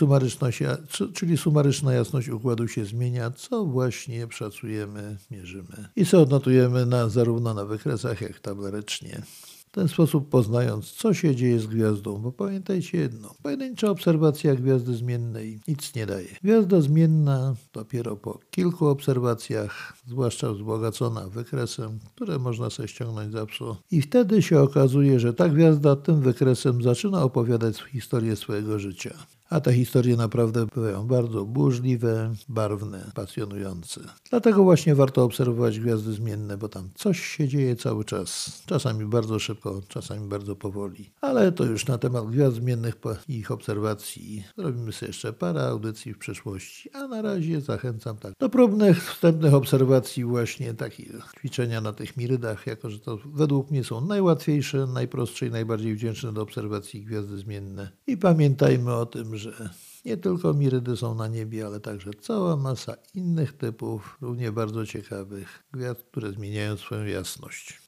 czyli 1.14 1.36
sumaryczna 1.36 1.92
jasność 1.92 2.28
układu 2.28 2.68
się 2.68 2.84
zmienia, 2.84 3.30
co 3.30 3.64
właśnie 3.64 4.26
szacujemy, 4.30 5.16
mierzymy 5.30 5.88
i 5.96 6.06
co 6.06 6.22
odnotujemy 6.22 6.86
na, 6.86 7.08
zarówno 7.08 7.54
na 7.54 7.64
wykresach, 7.64 8.20
jak 8.20 8.40
tablerycznie. 8.40 9.22
W 9.68 9.70
ten 9.70 9.88
sposób 9.88 10.28
poznając, 10.28 10.92
co 10.92 11.14
się 11.14 11.36
dzieje 11.36 11.60
z 11.60 11.66
gwiazdą, 11.66 12.18
bo 12.18 12.32
pamiętajcie 12.32 12.98
jedno, 12.98 13.34
pojedyncza 13.42 13.90
obserwacja 13.90 14.54
gwiazdy 14.54 14.94
zmiennej 14.94 15.60
nic 15.68 15.94
nie 15.94 16.06
daje. 16.06 16.28
Gwiazda 16.42 16.80
zmienna 16.80 17.54
dopiero 17.72 18.16
po 18.16 18.40
kilku 18.50 18.86
obserwacjach, 18.86 19.96
zwłaszcza 20.06 20.52
wzbogacona 20.52 21.28
wykresem, 21.28 21.98
które 22.14 22.38
można 22.38 22.70
sobie 22.70 22.88
ściągnąć 22.88 23.32
za 23.32 23.46
pso, 23.46 23.76
i 23.90 24.02
wtedy 24.02 24.42
się 24.42 24.60
okazuje, 24.60 25.20
że 25.20 25.34
ta 25.34 25.48
gwiazda 25.48 25.96
tym 25.96 26.20
wykresem 26.20 26.82
zaczyna 26.82 27.22
opowiadać 27.22 27.82
historię 27.82 28.36
swojego 28.36 28.78
życia. 28.78 29.14
A 29.50 29.60
te 29.60 29.72
historie 29.72 30.16
naprawdę 30.16 30.66
bywają 30.74 31.06
bardzo 31.06 31.44
burzliwe, 31.44 32.34
barwne, 32.48 33.10
pasjonujące. 33.14 34.00
Dlatego 34.30 34.64
właśnie 34.64 34.94
warto 34.94 35.24
obserwować 35.24 35.80
gwiazdy 35.80 36.12
zmienne, 36.12 36.58
bo 36.58 36.68
tam 36.68 36.90
coś 36.94 37.20
się 37.20 37.48
dzieje 37.48 37.76
cały 37.76 38.04
czas. 38.04 38.62
Czasami 38.66 39.04
bardzo 39.04 39.38
szybko, 39.38 39.82
czasami 39.88 40.28
bardzo 40.28 40.56
powoli. 40.56 41.10
Ale 41.20 41.52
to 41.52 41.64
już 41.64 41.86
na 41.86 41.98
temat 41.98 42.26
gwiazd 42.26 42.56
zmiennych 42.56 42.94
i 43.28 43.36
ich 43.36 43.50
obserwacji 43.50 44.44
zrobimy 44.58 44.92
sobie 44.92 45.08
jeszcze 45.08 45.32
parę 45.32 45.62
audycji 45.62 46.14
w 46.14 46.18
przyszłości. 46.18 46.90
A 46.92 47.08
na 47.08 47.22
razie 47.22 47.60
zachęcam 47.60 48.16
tak 48.16 48.32
do 48.40 48.48
próbnych, 48.48 49.12
wstępnych 49.12 49.54
obserwacji 49.54 50.24
właśnie 50.24 50.74
takich 50.74 51.12
ćwiczenia 51.38 51.80
na 51.80 51.92
tych 51.92 52.16
mirydach, 52.16 52.66
jako 52.66 52.90
że 52.90 52.98
to 52.98 53.18
według 53.24 53.70
mnie 53.70 53.84
są 53.84 54.00
najłatwiejsze, 54.00 54.86
najprostsze 54.86 55.46
i 55.46 55.50
najbardziej 55.50 55.94
wdzięczne 55.94 56.32
do 56.32 56.42
obserwacji 56.42 57.04
gwiazdy 57.04 57.38
zmienne. 57.38 57.90
I 58.06 58.16
pamiętajmy 58.16 58.94
o 58.94 59.06
tym, 59.06 59.37
że 59.38 59.70
nie 60.04 60.16
tylko 60.16 60.54
mirydy 60.54 60.96
są 60.96 61.14
na 61.14 61.28
niebie, 61.28 61.66
ale 61.66 61.80
także 61.80 62.10
cała 62.20 62.56
masa 62.56 62.94
innych 63.14 63.52
typów, 63.52 64.18
równie 64.20 64.52
bardzo 64.52 64.86
ciekawych 64.86 65.64
gwiazd, 65.72 66.02
które 66.02 66.32
zmieniają 66.32 66.76
swoją 66.76 67.04
jasność. 67.04 67.87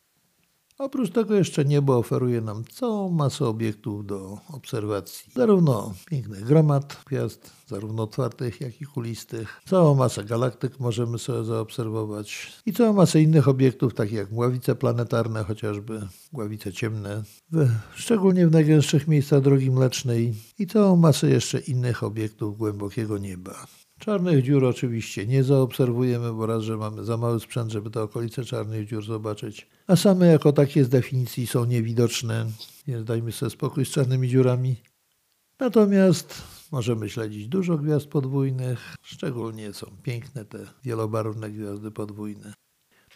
Oprócz 0.80 1.10
tego 1.10 1.34
jeszcze 1.34 1.64
niebo 1.64 1.96
oferuje 1.96 2.40
nam 2.40 2.64
całą 2.64 3.10
masę 3.10 3.46
obiektów 3.46 4.06
do 4.06 4.38
obserwacji. 4.52 5.32
Zarówno 5.36 5.94
pięknych 6.06 6.44
gromad 6.44 7.02
gwiazd, 7.06 7.50
zarówno 7.66 8.02
otwartych, 8.02 8.60
jak 8.60 8.80
i 8.80 8.84
kulistych. 8.84 9.60
Całą 9.68 9.94
masę 9.94 10.24
galaktyk 10.24 10.80
możemy 10.80 11.18
sobie 11.18 11.44
zaobserwować 11.44 12.52
i 12.66 12.72
całą 12.72 12.92
masę 12.92 13.22
innych 13.22 13.48
obiektów, 13.48 13.94
takich 13.94 14.14
jak 14.14 14.30
mgławice 14.32 14.74
planetarne, 14.74 15.44
chociażby 15.44 16.08
mgławice 16.32 16.72
ciemne, 16.72 17.22
w, 17.52 17.68
szczególnie 17.94 18.46
w 18.46 18.52
najgęstszych 18.52 19.08
miejscach 19.08 19.40
drogi 19.40 19.70
mlecznej 19.70 20.34
i 20.58 20.66
całą 20.66 20.96
masę 20.96 21.30
jeszcze 21.30 21.58
innych 21.58 22.02
obiektów 22.02 22.58
głębokiego 22.58 23.18
nieba. 23.18 23.66
Czarnych 24.00 24.42
dziur 24.42 24.64
oczywiście 24.64 25.26
nie 25.26 25.44
zaobserwujemy, 25.44 26.32
bo 26.32 26.46
raz, 26.46 26.62
że 26.62 26.76
mamy 26.76 27.04
za 27.04 27.16
mały 27.16 27.40
sprzęt, 27.40 27.72
żeby 27.72 27.90
te 27.90 28.02
okolice 28.02 28.44
czarnych 28.44 28.88
dziur 28.88 29.04
zobaczyć, 29.04 29.66
a 29.86 29.96
same 29.96 30.26
jako 30.26 30.52
takie 30.52 30.84
z 30.84 30.88
definicji 30.88 31.46
są 31.46 31.64
niewidoczne, 31.64 32.46
więc 32.86 33.04
dajmy 33.04 33.32
sobie 33.32 33.50
spokój 33.50 33.84
z 33.84 33.90
czarnymi 33.90 34.28
dziurami. 34.28 34.76
Natomiast 35.58 36.42
możemy 36.72 37.08
śledzić 37.08 37.48
dużo 37.48 37.78
gwiazd 37.78 38.06
podwójnych, 38.06 38.96
szczególnie 39.02 39.72
są 39.72 39.86
piękne 40.02 40.44
te 40.44 40.58
wielobarwne 40.84 41.50
gwiazdy 41.50 41.90
podwójne. 41.90 42.52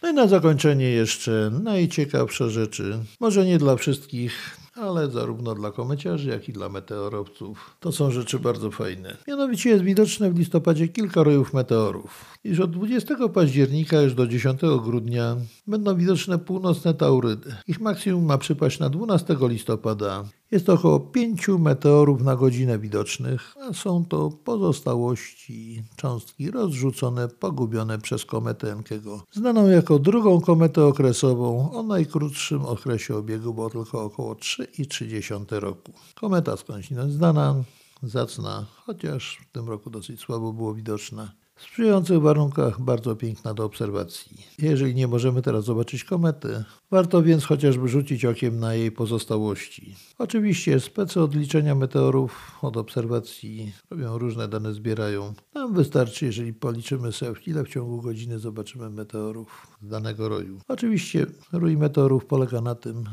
No 0.02 0.10
i 0.10 0.14
na 0.14 0.28
zakończenie 0.28 0.90
jeszcze 0.90 1.50
najciekawsze 1.62 2.50
rzeczy, 2.50 2.98
może 3.20 3.46
nie 3.46 3.58
dla 3.58 3.76
wszystkich, 3.76 4.56
ale 4.74 5.10
zarówno 5.10 5.54
dla 5.54 5.70
komeciarzy, 5.70 6.30
jak 6.30 6.48
i 6.48 6.52
dla 6.52 6.68
meteorowców. 6.68 7.76
To 7.80 7.92
są 7.92 8.10
rzeczy 8.10 8.38
bardzo 8.38 8.70
fajne. 8.70 9.16
Mianowicie 9.28 9.70
jest 9.70 9.84
widoczne 9.84 10.30
w 10.30 10.38
listopadzie 10.38 10.88
kilka 10.88 11.22
rojów 11.22 11.54
meteorów. 11.54 12.24
Iż 12.44 12.60
od 12.60 12.70
20 12.70 13.28
października 13.28 14.00
już 14.00 14.14
do 14.14 14.26
10 14.26 14.60
grudnia 14.84 15.37
będą 15.66 15.96
widoczne 15.96 16.38
północne 16.38 16.94
taurydy. 16.94 17.54
Ich 17.66 17.80
maksimum 17.80 18.24
ma 18.24 18.38
przypaść 18.38 18.78
na 18.78 18.90
12 18.90 19.37
listopada. 19.40 20.24
Jest 20.54 20.66
to 20.66 20.72
około 20.72 21.00
5 21.00 21.48
meteorów 21.48 22.22
na 22.22 22.36
godzinę 22.36 22.78
widocznych, 22.78 23.54
a 23.60 23.72
są 23.72 24.04
to 24.04 24.30
pozostałości 24.30 25.82
cząstki 25.96 26.50
rozrzucone, 26.50 27.28
pogubione 27.28 27.98
przez 27.98 28.24
kometę 28.24 28.72
Enkego, 28.72 29.22
znaną 29.32 29.68
jako 29.68 29.98
drugą 29.98 30.40
kometę 30.40 30.84
okresową 30.84 31.72
o 31.72 31.82
najkrótszym 31.82 32.62
okresie 32.62 33.16
obiegu, 33.16 33.54
bo 33.54 33.70
tylko 33.70 34.04
około 34.04 34.34
3,3 34.34 35.58
roku. 35.58 35.92
Kometa 36.14 36.56
skądinąd 36.56 37.12
znana, 37.12 37.64
zacna, 38.02 38.66
chociaż 38.86 39.38
w 39.48 39.52
tym 39.52 39.68
roku 39.68 39.90
dosyć 39.90 40.20
słabo 40.20 40.52
było 40.52 40.74
widoczna. 40.74 41.32
W 41.56 41.62
sprzyjających 41.62 42.20
warunkach 42.20 42.80
bardzo 42.80 43.16
piękna 43.16 43.54
do 43.54 43.64
obserwacji. 43.64 44.46
Jeżeli 44.58 44.94
nie 44.94 45.08
możemy 45.08 45.42
teraz 45.42 45.64
zobaczyć 45.64 46.04
komety, 46.04 46.64
warto 46.90 47.22
więc 47.22 47.44
chociażby 47.44 47.88
rzucić 47.88 48.24
okiem 48.24 48.60
na 48.60 48.74
jej 48.74 48.92
pozostałości. 48.92 49.96
Oczywiście 50.18 50.80
spece 50.80 51.22
odliczenia 51.22 51.74
meteorów 51.74 52.58
od 52.62 52.76
obserwacji 52.76 53.72
robią 53.90 54.18
różne 54.18 54.48
dane, 54.48 54.74
zbierają. 54.74 55.34
Nam 55.54 55.74
wystarczy, 55.74 56.26
jeżeli 56.26 56.52
policzymy 56.52 57.12
sobie, 57.12 57.40
ile 57.46 57.64
w 57.64 57.68
ciągu 57.68 58.02
godziny 58.02 58.38
zobaczymy 58.38 58.90
meteorów 58.90 59.66
z 59.82 59.88
danego 59.88 60.28
roju. 60.28 60.60
Oczywiście 60.68 61.26
rój 61.52 61.76
meteorów 61.76 62.26
polega 62.26 62.60
na 62.60 62.74
tym, 62.74 63.04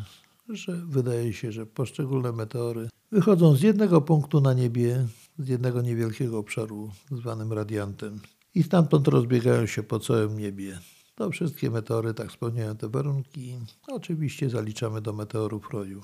że 0.49 0.81
wydaje 0.85 1.33
się, 1.33 1.51
że 1.51 1.65
poszczególne 1.65 2.31
meteory 2.31 2.89
wychodzą 3.11 3.55
z 3.55 3.61
jednego 3.61 4.01
punktu 4.01 4.41
na 4.41 4.53
niebie, 4.53 5.07
z 5.43 5.47
jednego 5.47 5.81
niewielkiego 5.81 6.37
obszaru 6.37 6.91
zwanym 7.11 7.53
radiantem 7.53 8.19
i 8.55 8.63
stamtąd 8.63 9.07
rozbiegają 9.07 9.65
się 9.65 9.83
po 9.83 9.99
całym 9.99 10.39
niebie. 10.39 10.79
To 11.15 11.29
wszystkie 11.29 11.71
meteory 11.71 12.13
tak 12.13 12.31
spełniają 12.31 12.77
te 12.77 12.89
warunki. 12.89 13.57
Oczywiście 13.87 14.49
zaliczamy 14.49 15.01
do 15.01 15.13
meteorów 15.13 15.69
roju. 15.69 16.01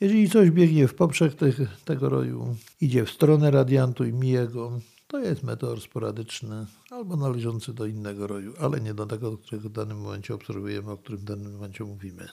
Jeżeli 0.00 0.30
coś 0.30 0.50
biegnie 0.50 0.88
w 0.88 0.94
poprzek 0.94 1.34
tych, 1.34 1.60
tego 1.84 2.08
roju, 2.08 2.56
idzie 2.80 3.04
w 3.04 3.10
stronę 3.10 3.50
radiantu 3.50 4.04
i 4.04 4.12
mija 4.12 4.46
go, 4.46 4.80
to 5.06 5.18
jest 5.18 5.42
meteor 5.42 5.80
sporadyczny 5.80 6.66
albo 6.90 7.16
należący 7.16 7.74
do 7.74 7.86
innego 7.86 8.26
roju, 8.26 8.54
ale 8.60 8.80
nie 8.80 8.94
do 8.94 9.06
tego, 9.06 9.38
którego 9.38 9.68
w 9.68 9.72
danym 9.72 10.00
momencie 10.00 10.34
obserwujemy, 10.34 10.90
o 10.90 10.96
którym 10.96 11.20
w 11.20 11.24
danym 11.24 11.52
momencie 11.52 11.84
mówimy. 11.84 12.28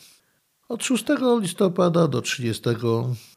Od 0.69 0.84
6 0.84 1.06
listopada 1.41 2.08
do 2.08 2.21
30 2.21 2.62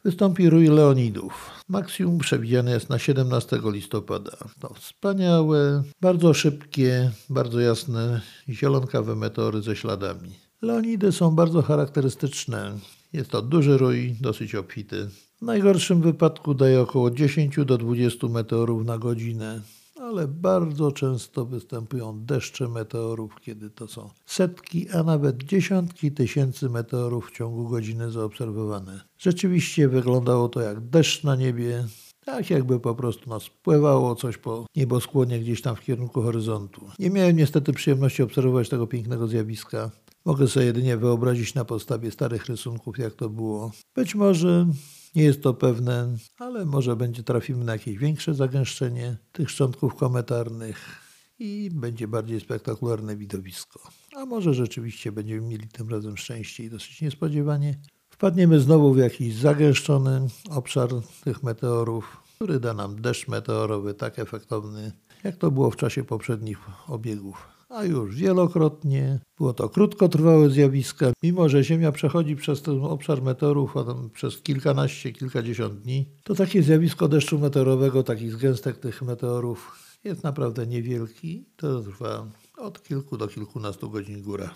wystąpi 0.03 0.49
rój 0.49 0.67
Leonidów. 0.67 1.51
Maksimum 1.67 2.17
przewidziane 2.17 2.71
jest 2.71 2.89
na 2.89 2.99
17 2.99 3.59
listopada. 3.63 4.37
To 4.59 4.73
wspaniałe, 4.73 5.83
bardzo 6.01 6.33
szybkie, 6.33 7.11
bardzo 7.29 7.59
jasne, 7.59 8.21
zielonkawe 8.49 9.15
meteory 9.15 9.61
ze 9.61 9.75
śladami. 9.75 10.29
Leonidy 10.61 11.11
są 11.11 11.31
bardzo 11.31 11.61
charakterystyczne. 11.61 12.71
Jest 13.13 13.29
to 13.29 13.41
duży 13.41 13.77
rój, 13.77 14.15
dosyć 14.21 14.55
obfity. 14.55 15.09
W 15.37 15.41
najgorszym 15.41 16.01
wypadku 16.01 16.53
daje 16.53 16.81
około 16.81 17.11
10 17.11 17.55
do 17.65 17.77
20 17.77 18.27
meteorów 18.27 18.85
na 18.85 18.97
godzinę 18.97 19.61
ale 20.09 20.27
bardzo 20.27 20.91
często 20.91 21.45
występują 21.45 22.25
deszcze 22.25 22.67
meteorów, 22.67 23.35
kiedy 23.41 23.69
to 23.69 23.87
są 23.87 24.09
setki, 24.25 24.89
a 24.89 25.03
nawet 25.03 25.43
dziesiątki 25.43 26.11
tysięcy 26.11 26.69
meteorów 26.69 27.27
w 27.27 27.31
ciągu 27.31 27.69
godziny 27.69 28.11
zaobserwowane. 28.11 29.01
Rzeczywiście 29.17 29.87
wyglądało 29.87 30.49
to 30.49 30.61
jak 30.61 30.79
deszcz 30.79 31.23
na 31.23 31.35
niebie, 31.35 31.85
tak 32.25 32.49
jakby 32.49 32.79
po 32.79 32.95
prostu 32.95 33.29
nas 33.29 33.49
pływało 33.63 34.15
coś 34.15 34.37
po 34.37 34.65
nieboskłonie 34.75 35.39
gdzieś 35.39 35.61
tam 35.61 35.75
w 35.75 35.81
kierunku 35.81 36.21
horyzontu. 36.21 36.81
Nie 36.99 37.09
miałem 37.09 37.37
niestety 37.37 37.73
przyjemności 37.73 38.23
obserwować 38.23 38.69
tego 38.69 38.87
pięknego 38.87 39.27
zjawiska. 39.27 39.91
Mogę 40.25 40.47
sobie 40.47 40.65
jedynie 40.65 40.97
wyobrazić 40.97 41.53
na 41.53 41.65
podstawie 41.65 42.11
starych 42.11 42.45
rysunków, 42.45 42.97
jak 42.97 43.13
to 43.13 43.29
było. 43.29 43.71
Być 43.95 44.15
może 44.15 44.67
nie 45.15 45.23
jest 45.23 45.43
to 45.43 45.53
pewne, 45.53 46.17
ale 46.39 46.65
może 46.65 46.95
będzie 46.95 47.23
trafimy 47.23 47.65
na 47.65 47.71
jakieś 47.71 47.97
większe 47.97 48.33
zagęszczenie 48.33 49.17
tych 49.31 49.49
szczątków 49.49 49.95
kometarnych 49.95 51.01
i 51.39 51.69
będzie 51.73 52.07
bardziej 52.07 52.39
spektakularne 52.39 53.15
widowisko. 53.15 53.79
A 54.15 54.25
może 54.25 54.53
rzeczywiście 54.53 55.11
będziemy 55.11 55.41
mieli 55.41 55.67
tym 55.67 55.89
razem 55.89 56.17
szczęście 56.17 56.63
i 56.63 56.69
dosyć 56.69 57.01
niespodziewanie. 57.01 57.79
Wpadniemy 58.09 58.59
znowu 58.59 58.93
w 58.93 58.97
jakiś 58.97 59.35
zagęszczony 59.35 60.27
obszar 60.49 60.89
tych 61.23 61.43
meteorów, 61.43 62.17
który 62.35 62.59
da 62.59 62.73
nam 62.73 63.01
deszcz 63.01 63.27
meteorowy 63.27 63.93
tak 63.93 64.19
efektowny, 64.19 64.91
jak 65.23 65.35
to 65.35 65.51
było 65.51 65.71
w 65.71 65.75
czasie 65.75 66.03
poprzednich 66.03 66.59
obiegów 66.87 67.58
a 67.69 67.83
już 67.83 68.15
wielokrotnie. 68.15 69.19
Było 69.37 69.53
to 69.53 69.69
krótkotrwałe 69.69 70.49
zjawisko, 70.49 71.05
mimo 71.23 71.49
że 71.49 71.63
Ziemia 71.63 71.91
przechodzi 71.91 72.35
przez 72.35 72.61
ten 72.61 72.83
obszar 72.83 73.21
meteorów 73.21 73.73
przez 74.13 74.41
kilkanaście, 74.41 75.11
kilkadziesiąt 75.11 75.81
dni, 75.81 76.09
to 76.23 76.35
takie 76.35 76.63
zjawisko 76.63 77.07
deszczu 77.07 77.39
meteorowego, 77.39 78.03
takich 78.03 78.31
zgęstek 78.31 78.77
tych 78.77 79.01
meteorów 79.01 79.89
jest 80.03 80.23
naprawdę 80.23 80.67
niewielki. 80.67 81.45
To 81.55 81.81
trwa 81.81 82.27
od 82.57 82.83
kilku 82.83 83.17
do 83.17 83.27
kilkunastu 83.27 83.89
godzin 83.89 84.21
góra. 84.21 84.55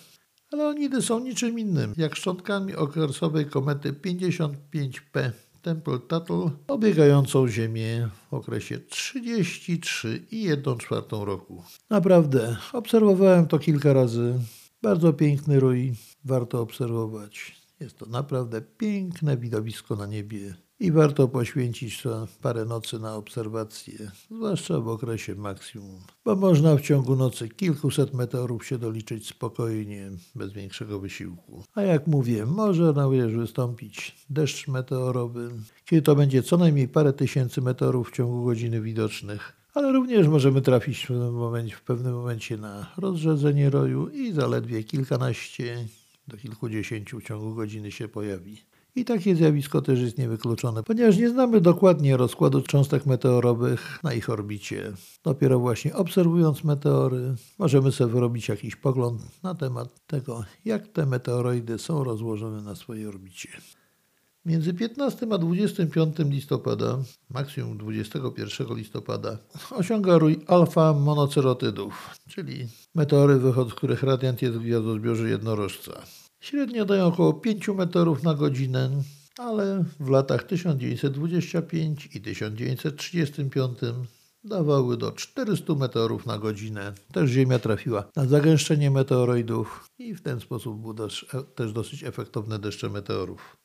Ale 0.51 0.67
onidy 0.67 1.01
są 1.01 1.19
niczym 1.19 1.59
innym, 1.59 1.93
jak 1.97 2.15
szczątkami 2.15 2.75
okresowej 2.75 3.45
komety 3.45 3.93
55P 3.93 5.31
Temple 5.63 5.99
Tuttle 5.99 6.51
obiegającą 6.67 7.47
Ziemię 7.47 8.09
w 8.31 8.33
okresie 8.33 8.77
33,1 8.77 10.77
czwartą 10.77 11.25
roku. 11.25 11.63
Naprawdę, 11.89 12.57
obserwowałem 12.73 13.47
to 13.47 13.59
kilka 13.59 13.93
razy. 13.93 14.39
Bardzo 14.81 15.13
piękny 15.13 15.59
rój, 15.59 15.93
warto 16.25 16.61
obserwować. 16.61 17.55
Jest 17.79 17.97
to 17.97 18.05
naprawdę 18.05 18.61
piękne 18.61 19.37
widowisko 19.37 19.95
na 19.95 20.05
niebie 20.05 20.55
i 20.83 20.91
warto 20.91 21.27
poświęcić 21.27 22.03
parę 22.41 22.65
nocy 22.65 22.99
na 22.99 23.15
obserwacje, 23.15 24.11
zwłaszcza 24.31 24.79
w 24.79 24.87
okresie 24.87 25.35
maksimum, 25.35 26.01
bo 26.25 26.35
można 26.35 26.75
w 26.75 26.81
ciągu 26.81 27.15
nocy 27.15 27.49
kilkuset 27.49 28.13
meteorów 28.13 28.65
się 28.65 28.77
doliczyć 28.77 29.27
spokojnie, 29.27 30.11
bez 30.35 30.53
większego 30.53 30.99
wysiłku. 30.99 31.63
A 31.75 31.81
jak 31.81 32.07
mówię, 32.07 32.45
może 32.45 32.93
wieży 33.11 33.37
wystąpić 33.37 34.25
deszcz 34.29 34.67
meteorowy, 34.67 35.49
kiedy 35.85 36.01
to 36.01 36.15
będzie 36.15 36.43
co 36.43 36.57
najmniej 36.57 36.87
parę 36.87 37.13
tysięcy 37.13 37.61
meteorów 37.61 38.09
w 38.09 38.15
ciągu 38.15 38.45
godziny 38.45 38.81
widocznych. 38.81 39.53
Ale 39.73 39.91
również 39.91 40.27
możemy 40.27 40.61
trafić 40.61 41.03
w 41.03 41.07
pewnym 41.07 41.33
momencie, 41.33 41.75
w 41.75 41.81
pewnym 41.81 42.13
momencie 42.13 42.57
na 42.57 42.91
rozrzedzenie 42.97 43.69
roju 43.69 44.09
i 44.09 44.31
zaledwie 44.31 44.83
kilkanaście 44.83 45.87
do 46.27 46.37
kilkudziesięciu 46.37 47.19
w 47.19 47.23
ciągu 47.23 47.55
godziny 47.55 47.91
się 47.91 48.07
pojawi. 48.07 48.72
I 48.95 49.05
takie 49.05 49.35
zjawisko 49.35 49.81
też 49.81 49.99
jest 49.99 50.17
niewykluczone, 50.17 50.83
ponieważ 50.83 51.17
nie 51.17 51.29
znamy 51.29 51.61
dokładnie 51.61 52.17
rozkładu 52.17 52.61
cząstek 52.61 53.05
meteorowych 53.05 53.99
na 54.03 54.13
ich 54.13 54.29
orbicie. 54.29 54.91
Dopiero 55.23 55.59
właśnie 55.59 55.95
obserwując 55.95 56.63
meteory, 56.63 57.35
możemy 57.59 57.91
sobie 57.91 58.13
wyrobić 58.13 58.47
jakiś 58.47 58.75
pogląd 58.75 59.43
na 59.43 59.55
temat 59.55 60.07
tego, 60.07 60.43
jak 60.65 60.87
te 60.87 61.05
meteoroidy 61.05 61.79
są 61.79 62.03
rozłożone 62.03 62.61
na 62.61 62.75
swojej 62.75 63.07
orbicie. 63.07 63.49
Między 64.45 64.73
15 64.73 65.27
a 65.31 65.37
25 65.37 66.15
listopada, 66.19 66.97
maksimum 67.29 67.77
21 67.77 68.77
listopada, 68.77 69.37
osiąga 69.71 70.17
rój 70.17 70.39
alfa 70.47 70.93
monocerotydów, 70.93 72.09
czyli 72.29 72.67
meteory, 72.95 73.39
wychod 73.39 73.69
z 73.69 73.73
których 73.73 74.03
radiant 74.03 74.41
jest 74.41 74.57
w 74.57 74.61
gwiazdozbiorze 74.61 75.29
jednorożca. 75.29 75.91
Średnio 76.43 76.85
dają 76.85 77.05
około 77.05 77.33
5 77.33 77.67
metrów 77.67 78.23
na 78.23 78.33
godzinę, 78.33 78.89
ale 79.37 79.85
w 79.99 80.09
latach 80.09 80.43
1925 80.43 82.09
i 82.15 82.21
1935 82.21 83.77
dawały 84.43 84.97
do 84.97 85.11
400 85.11 85.75
meteorów 85.75 86.25
na 86.25 86.37
godzinę. 86.37 86.93
Też 87.11 87.29
Ziemia 87.29 87.59
trafiła 87.59 88.09
na 88.15 88.25
zagęszczenie 88.25 88.91
meteoroidów 88.91 89.89
i 89.99 90.15
w 90.15 90.21
ten 90.21 90.39
sposób 90.39 90.81
były 90.81 90.95
też 91.55 91.73
dosyć 91.73 92.03
efektowne 92.03 92.59
deszcze 92.59 92.89
meteorów. 92.89 93.57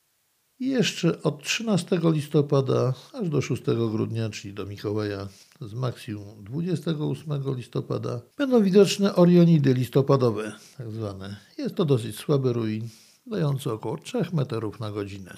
Jeszcze 0.59 1.23
od 1.23 1.43
13 1.43 1.99
listopada 2.03 2.93
aż 3.13 3.29
do 3.29 3.41
6 3.41 3.63
grudnia, 3.91 4.29
czyli 4.29 4.53
do 4.53 4.65
Mikołaja, 4.65 5.27
z 5.61 5.73
maksimum 5.73 6.43
28 6.43 7.55
listopada, 7.55 8.21
będą 8.37 8.63
widoczne 8.63 9.15
Orionidy 9.15 9.73
listopadowe, 9.73 10.51
tak 10.77 10.91
zwane. 10.91 11.35
Jest 11.57 11.75
to 11.75 11.85
dosyć 11.85 12.15
słaby 12.15 12.53
ruin, 12.53 12.87
dający 13.27 13.71
około 13.71 13.97
3 13.97 14.17
metrów 14.33 14.79
na 14.79 14.91
godzinę. 14.91 15.37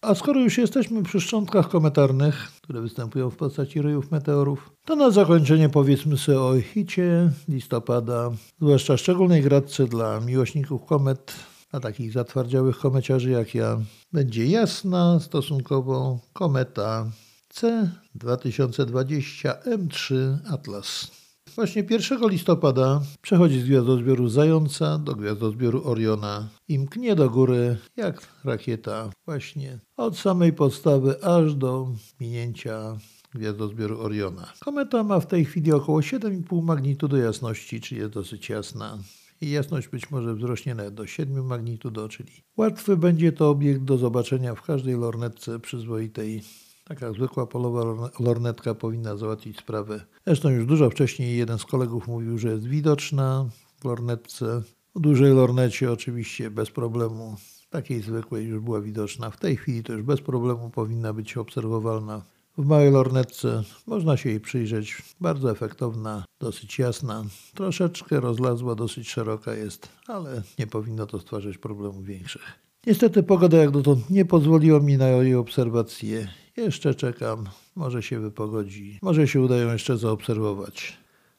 A 0.00 0.14
skoro 0.14 0.40
już 0.40 0.58
jesteśmy 0.58 1.02
przy 1.02 1.20
szczątkach 1.20 1.68
kometarnych, 1.68 2.52
które 2.62 2.80
występują 2.80 3.30
w 3.30 3.36
postaci 3.36 3.82
ryjów 3.82 4.10
meteorów, 4.10 4.70
to 4.84 4.96
na 4.96 5.10
zakończenie 5.10 5.68
powiedzmy 5.68 6.18
sobie 6.18 6.40
o 6.40 6.60
hicie 6.60 7.30
listopada, 7.48 8.30
zwłaszcza 8.60 8.96
szczególnej 8.96 9.42
gradce 9.42 9.86
dla 9.86 10.20
miłośników 10.20 10.84
komet, 10.84 11.32
a 11.76 11.80
takich 11.80 12.12
zatwardziałych 12.12 12.78
komeciarzy 12.78 13.30
jak 13.30 13.54
ja, 13.54 13.80
będzie 14.12 14.46
jasna 14.46 15.20
stosunkowo 15.20 16.20
kometa 16.32 17.10
C2020 17.54 19.54
M3 19.66 20.36
Atlas. 20.50 21.10
Właśnie 21.54 21.86
1 21.90 22.28
listopada 22.28 23.02
przechodzi 23.22 23.60
z 23.60 23.64
gwiazdozbioru 23.64 24.28
Zająca 24.28 24.98
do 24.98 25.14
gwiazdozbioru 25.14 25.82
Oriona 25.84 26.48
i 26.68 26.78
mknie 26.78 27.14
do 27.14 27.30
góry 27.30 27.76
jak 27.96 28.26
rakieta 28.44 29.10
właśnie 29.24 29.78
od 29.96 30.18
samej 30.18 30.52
podstawy 30.52 31.24
aż 31.24 31.54
do 31.54 31.88
minięcia 32.20 32.96
gwiazdozbioru 33.34 34.00
Oriona. 34.00 34.52
Kometa 34.60 35.02
ma 35.02 35.20
w 35.20 35.26
tej 35.26 35.44
chwili 35.44 35.72
około 35.72 36.00
7,5 36.00 36.62
magnitudo 36.62 37.16
jasności, 37.16 37.80
czyli 37.80 38.00
jest 38.00 38.12
dosyć 38.12 38.48
jasna 38.48 38.98
i 39.40 39.50
jasność 39.50 39.88
być 39.88 40.10
może 40.10 40.34
wzrośnie 40.34 40.74
nawet 40.74 40.94
do 40.94 41.06
7 41.06 41.46
magnitudo, 41.46 42.08
czyli 42.08 42.32
łatwy 42.56 42.96
będzie 42.96 43.32
to 43.32 43.50
obiekt 43.50 43.82
do 43.82 43.98
zobaczenia 43.98 44.54
w 44.54 44.62
każdej 44.62 44.94
lornetce 44.94 45.60
przyzwoitej. 45.60 46.42
Taka 46.84 47.12
zwykła 47.12 47.46
polowa 47.46 48.10
lornetka 48.20 48.74
powinna 48.74 49.16
załatwić 49.16 49.58
sprawę. 49.58 50.04
Zresztą 50.26 50.48
już 50.48 50.66
dużo 50.66 50.90
wcześniej 50.90 51.38
jeden 51.38 51.58
z 51.58 51.64
kolegów 51.64 52.08
mówił, 52.08 52.38
że 52.38 52.48
jest 52.48 52.66
widoczna 52.66 53.48
w 53.80 53.84
lornetce. 53.84 54.62
W 54.94 55.00
dużej 55.00 55.34
lornecie 55.34 55.92
oczywiście 55.92 56.50
bez 56.50 56.70
problemu. 56.70 57.36
Takiej 57.70 58.02
zwykłej 58.02 58.46
już 58.46 58.60
była 58.60 58.80
widoczna. 58.80 59.30
W 59.30 59.36
tej 59.36 59.56
chwili 59.56 59.82
to 59.82 59.92
już 59.92 60.02
bez 60.02 60.20
problemu 60.20 60.70
powinna 60.70 61.12
być 61.12 61.36
obserwowalna 61.36 62.22
w 62.58 62.66
małej 62.66 62.90
lornetce 62.90 63.62
można 63.86 64.16
się 64.16 64.28
jej 64.28 64.40
przyjrzeć. 64.40 65.02
Bardzo 65.20 65.50
efektowna, 65.50 66.24
dosyć 66.40 66.78
jasna, 66.78 67.24
troszeczkę 67.54 68.20
rozlazła, 68.20 68.74
dosyć 68.74 69.10
szeroka 69.10 69.54
jest, 69.54 69.88
ale 70.06 70.42
nie 70.58 70.66
powinno 70.66 71.06
to 71.06 71.20
stwarzać 71.20 71.58
problemów 71.58 72.04
większych. 72.04 72.42
Niestety 72.86 73.22
pogoda 73.22 73.56
jak 73.56 73.70
dotąd 73.70 74.10
nie 74.10 74.24
pozwoliła 74.24 74.80
mi 74.80 74.96
na 74.96 75.08
jej 75.08 75.34
obserwację. 75.34 76.28
Jeszcze 76.56 76.94
czekam, 76.94 77.48
może 77.76 78.02
się 78.02 78.20
wypogodzi, 78.20 78.98
może 79.02 79.28
się 79.28 79.40
udają 79.40 79.72
jeszcze 79.72 79.98
zaobserwować. 79.98 80.96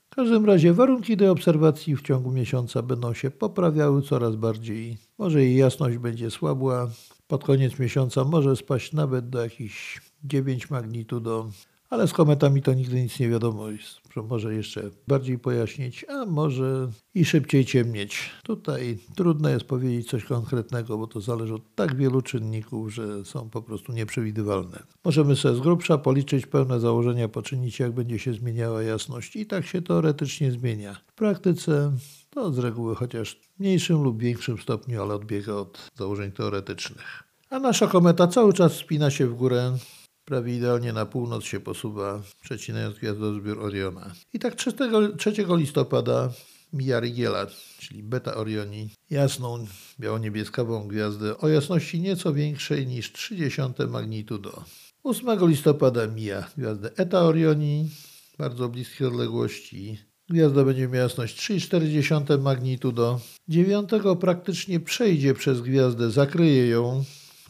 W 0.10 0.16
każdym 0.16 0.46
razie 0.46 0.74
warunki 0.74 1.18
tej 1.18 1.28
obserwacji 1.28 1.96
w 1.96 2.02
ciągu 2.02 2.32
miesiąca 2.32 2.82
będą 2.82 3.14
się 3.14 3.32
poprawiały 3.32 4.02
coraz 4.02 4.36
bardziej. 4.36 4.98
Może 5.18 5.44
jej 5.44 5.56
jasność 5.56 5.98
będzie 5.98 6.32
słabła. 6.32 6.90
Pod 7.28 7.44
koniec 7.44 7.80
miesiąca 7.80 8.24
może 8.24 8.56
spaść 8.56 8.94
nawet 8.94 9.30
do 9.30 9.44
jakichś 9.44 10.02
9 10.28 10.70
magnitudo. 10.70 11.50
Ale 11.90 12.08
z 12.08 12.14
kometami 12.14 12.62
to 12.62 12.74
nigdy 12.74 13.02
nic 13.02 13.20
nie 13.20 13.30
wiadomo. 13.30 13.66
Może 14.30 14.54
jeszcze 14.54 14.82
bardziej 15.08 15.40
pojaśnić, 15.40 16.06
a 16.10 16.26
może 16.26 16.90
i 17.16 17.26
szybciej 17.26 17.66
ciemnieć. 17.66 18.30
Tutaj 18.44 18.98
trudno 19.16 19.50
jest 19.50 19.66
powiedzieć 19.66 20.10
coś 20.10 20.24
konkretnego, 20.24 20.98
bo 20.98 21.08
to 21.08 21.22
zależy 21.22 21.54
od 21.54 21.76
tak 21.76 21.96
wielu 21.96 22.22
czynników, 22.22 22.94
że 22.94 23.26
są 23.26 23.50
po 23.50 23.62
prostu 23.62 23.92
nieprzewidywalne. 23.92 24.84
Możemy 25.06 25.36
sobie 25.36 25.56
z 25.56 25.60
grubsza 25.60 25.98
policzyć 25.98 26.46
pełne 26.46 26.80
założenia, 26.80 27.28
poczynić 27.28 27.80
jak 27.80 27.92
będzie 27.92 28.20
się 28.20 28.34
zmieniała 28.34 28.84
jasność 28.84 29.36
i 29.36 29.46
tak 29.46 29.66
się 29.66 29.82
teoretycznie 29.82 30.52
zmienia. 30.52 30.96
W 31.08 31.14
praktyce 31.14 31.92
to 32.30 32.54
z 32.54 32.60
reguły 32.60 32.96
chociaż 32.96 33.36
w 33.36 33.60
mniejszym 33.60 34.04
lub 34.04 34.22
większym 34.22 34.58
stopniu, 34.58 35.02
ale 35.02 35.14
odbiega 35.14 35.54
od 35.54 35.92
założeń 35.96 36.32
teoretycznych. 36.32 37.24
A 37.50 37.60
nasza 37.60 37.88
kometa 37.88 38.28
cały 38.28 38.54
czas 38.54 38.74
spina 38.74 39.12
się 39.12 39.28
w 39.28 39.36
górę, 39.36 39.78
prawie 40.28 40.58
idealnie 40.58 40.94
na 40.94 41.06
północ 41.06 41.44
się 41.44 41.60
posuwa, 41.60 42.22
przecinając 42.42 42.98
gwiazdozbiór 42.98 43.60
Oriona. 43.60 44.14
I 44.34 44.40
tak 44.40 44.56
3, 44.56 44.74
3 45.18 45.34
listopada 45.50 46.30
mija 46.74 47.00
Rigiela, 47.00 47.48
czyli 47.80 48.04
Beta 48.04 48.36
Orioni, 48.36 48.90
jasną 49.10 49.66
biało-niebieskawą 50.00 50.88
gwiazdę 50.88 51.38
o 51.38 51.48
jasności 51.48 52.02
nieco 52.02 52.34
większej 52.34 52.88
niż 52.88 53.12
30 53.12 53.62
magnitudo. 53.90 54.64
8 55.04 55.50
listopada 55.50 56.08
mija 56.08 56.48
gwiazdę 56.58 56.92
Eta 56.98 57.20
Orioni, 57.20 57.90
bardzo 58.38 58.70
bliskiej 58.70 59.08
odległości. 59.08 59.98
Gwiazda 60.30 60.64
będzie 60.64 60.88
miała 60.88 61.04
jasność 61.04 61.50
3,4 61.50 62.42
magnitudo. 62.42 63.20
9 63.48 63.90
praktycznie 64.20 64.80
przejdzie 64.80 65.34
przez 65.34 65.62
gwiazdę, 65.62 66.12
zakryje 66.12 66.68
ją 66.68 67.04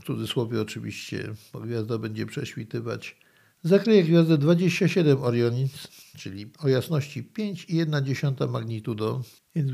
cudzysłowie 0.07 0.61
oczywiście, 0.61 1.33
bo 1.53 1.59
gwiazda 1.59 1.97
będzie 1.97 2.25
prześwitywać, 2.25 3.17
zakryje 3.63 4.03
gwiazdę 4.03 4.37
27 4.37 5.21
Orionic, 5.21 5.87
czyli 6.17 6.51
o 6.59 6.67
jasności 6.67 7.23
5,1 7.23 8.49
magnitudo, 8.49 9.21
więc 9.55 9.71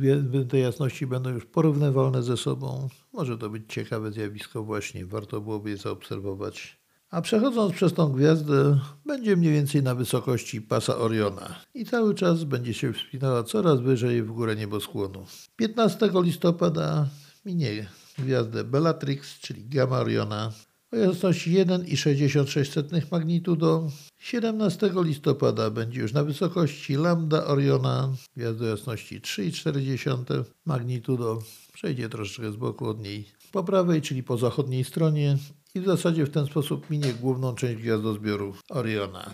te 0.49 0.59
jasności 0.59 1.07
będą 1.07 1.29
już 1.29 1.45
porównywalne 1.45 2.23
ze 2.23 2.37
sobą. 2.37 2.89
Może 3.13 3.37
to 3.37 3.49
być 3.49 3.63
ciekawe 3.67 4.11
zjawisko 4.11 4.63
właśnie, 4.63 5.05
warto 5.05 5.41
byłoby 5.41 5.69
je 5.69 5.77
zaobserwować. 5.77 6.83
A 7.09 7.21
przechodząc 7.21 7.73
przez 7.73 7.93
tą 7.93 8.11
gwiazdę, 8.11 8.79
będzie 9.05 9.37
mniej 9.37 9.53
więcej 9.53 9.83
na 9.83 9.95
wysokości 9.95 10.61
pasa 10.61 10.97
Oriona 10.97 11.55
i 11.73 11.85
cały 11.85 12.15
czas 12.15 12.43
będzie 12.43 12.73
się 12.73 12.93
wspinała 12.93 13.43
coraz 13.43 13.81
wyżej 13.81 14.23
w 14.23 14.31
górę 14.31 14.55
nieboskłonu. 14.55 15.25
15 15.55 16.09
listopada 16.13 17.07
minie 17.45 17.73
gwiazdę 18.17 18.63
Bellatrix, 18.63 19.39
czyli 19.39 19.65
Gamma 19.69 19.99
Oriona 19.99 20.51
o 20.93 20.95
jasności 20.95 21.51
1,66 21.51 23.11
magnitudo. 23.11 23.89
17 24.19 24.91
listopada 24.95 25.69
będzie 25.69 26.01
już 26.01 26.13
na 26.13 26.23
wysokości 26.23 26.95
Lambda 26.95 27.45
Oriona, 27.45 28.13
gwiazda 28.37 28.65
o 28.65 28.67
jasności 28.67 29.21
3,4 29.21 30.43
magnitudo. 30.65 31.41
Przejdzie 31.73 32.09
troszeczkę 32.09 32.51
z 32.51 32.55
boku 32.55 32.89
od 32.89 33.01
niej 33.01 33.25
po 33.51 33.63
prawej, 33.63 34.01
czyli 34.01 34.23
po 34.23 34.37
zachodniej 34.37 34.83
stronie 34.83 35.37
i 35.75 35.81
w 35.81 35.85
zasadzie 35.85 36.25
w 36.25 36.29
ten 36.29 36.45
sposób 36.45 36.89
minie 36.89 37.13
główną 37.13 37.55
część 37.55 37.81
gwiazdozbioru 37.81 38.53
Oriona. 38.69 39.33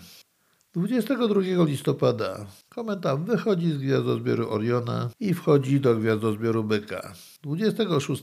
22 0.74 1.64
listopada 1.64 2.46
kometa 2.68 3.16
wychodzi 3.16 3.72
z 3.72 3.78
gwiazdozbioru 3.78 4.50
Oriona 4.50 5.10
i 5.20 5.34
wchodzi 5.34 5.80
do 5.80 5.96
gwiazdozbioru 5.96 6.64
Byka. 6.64 7.14
26 7.42 8.22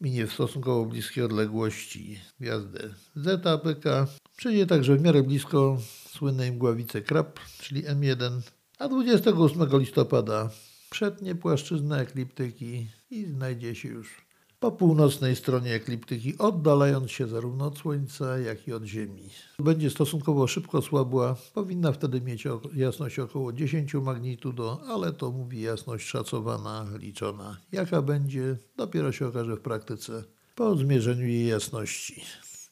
minie 0.00 0.26
w 0.26 0.32
stosunkowo 0.32 0.84
bliskiej 0.86 1.24
odległości 1.24 2.20
gwiazdę 2.40 2.94
Zeta 3.14 3.58
Byka. 3.58 4.06
Przyjdzie 4.36 4.66
także 4.66 4.96
w 4.96 5.02
miarę 5.02 5.22
blisko 5.22 5.78
słynnej 6.08 6.52
mgławicy 6.52 7.02
Krab, 7.02 7.40
czyli 7.60 7.84
M1. 7.84 8.40
A 8.78 8.88
28 8.88 9.78
listopada 9.80 10.50
przetnie 10.90 11.34
płaszczyznę 11.34 12.00
ekliptyki 12.00 12.88
i 13.10 13.26
znajdzie 13.26 13.74
się 13.74 13.88
już 13.88 14.29
po 14.60 14.72
północnej 14.72 15.36
stronie 15.36 15.74
ekliptyki, 15.74 16.38
oddalając 16.38 17.10
się 17.10 17.26
zarówno 17.26 17.66
od 17.66 17.78
Słońca, 17.78 18.38
jak 18.38 18.68
i 18.68 18.72
od 18.72 18.84
Ziemi. 18.84 19.30
Będzie 19.58 19.90
stosunkowo 19.90 20.46
szybko 20.46 20.82
słabła, 20.82 21.36
powinna 21.54 21.92
wtedy 21.92 22.20
mieć 22.20 22.44
jasność 22.74 23.18
około 23.18 23.52
10 23.52 23.94
magnitudo, 23.94 24.80
ale 24.88 25.12
to 25.12 25.30
mówi 25.30 25.60
jasność 25.60 26.06
szacowana, 26.06 26.86
liczona. 26.98 27.56
Jaka 27.72 28.02
będzie, 28.02 28.56
dopiero 28.76 29.12
się 29.12 29.28
okaże 29.28 29.56
w 29.56 29.60
praktyce 29.60 30.24
po 30.54 30.76
zmierzeniu 30.76 31.26
jej 31.26 31.46
jasności. 31.46 32.22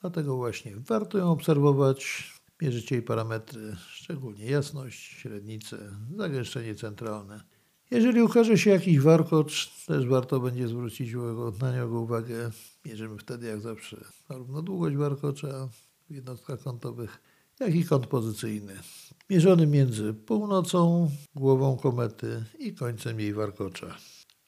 Dlatego 0.00 0.36
właśnie 0.36 0.72
warto 0.76 1.18
ją 1.18 1.30
obserwować, 1.30 2.32
mierzyć 2.62 2.90
jej 2.90 3.02
parametry, 3.02 3.76
szczególnie 3.88 4.44
jasność, 4.44 4.98
średnicę, 4.98 5.78
zagęszczenie 6.16 6.74
centralne. 6.74 7.40
Jeżeli 7.90 8.22
ukaże 8.22 8.58
się 8.58 8.70
jakiś 8.70 9.00
warkocz, 9.00 9.70
też 9.86 10.06
warto 10.06 10.40
będzie 10.40 10.68
zwrócić 10.68 11.12
na 11.60 11.72
niego 11.72 12.00
uwagę. 12.00 12.50
Mierzymy 12.84 13.18
wtedy 13.18 13.46
jak 13.46 13.60
zawsze 13.60 13.96
zarówno 14.28 14.62
długość 14.62 14.96
warkocza 14.96 15.68
w 16.10 16.14
jednostkach 16.14 16.62
kątowych, 16.62 17.20
jak 17.60 17.74
i 17.74 17.84
kąt 17.84 18.06
pozycyjny. 18.06 18.72
Mierzony 19.30 19.66
między 19.66 20.14
północą, 20.14 21.10
głową 21.34 21.76
komety 21.76 22.44
i 22.58 22.74
końcem 22.74 23.20
jej 23.20 23.34
warkocza. 23.34 23.96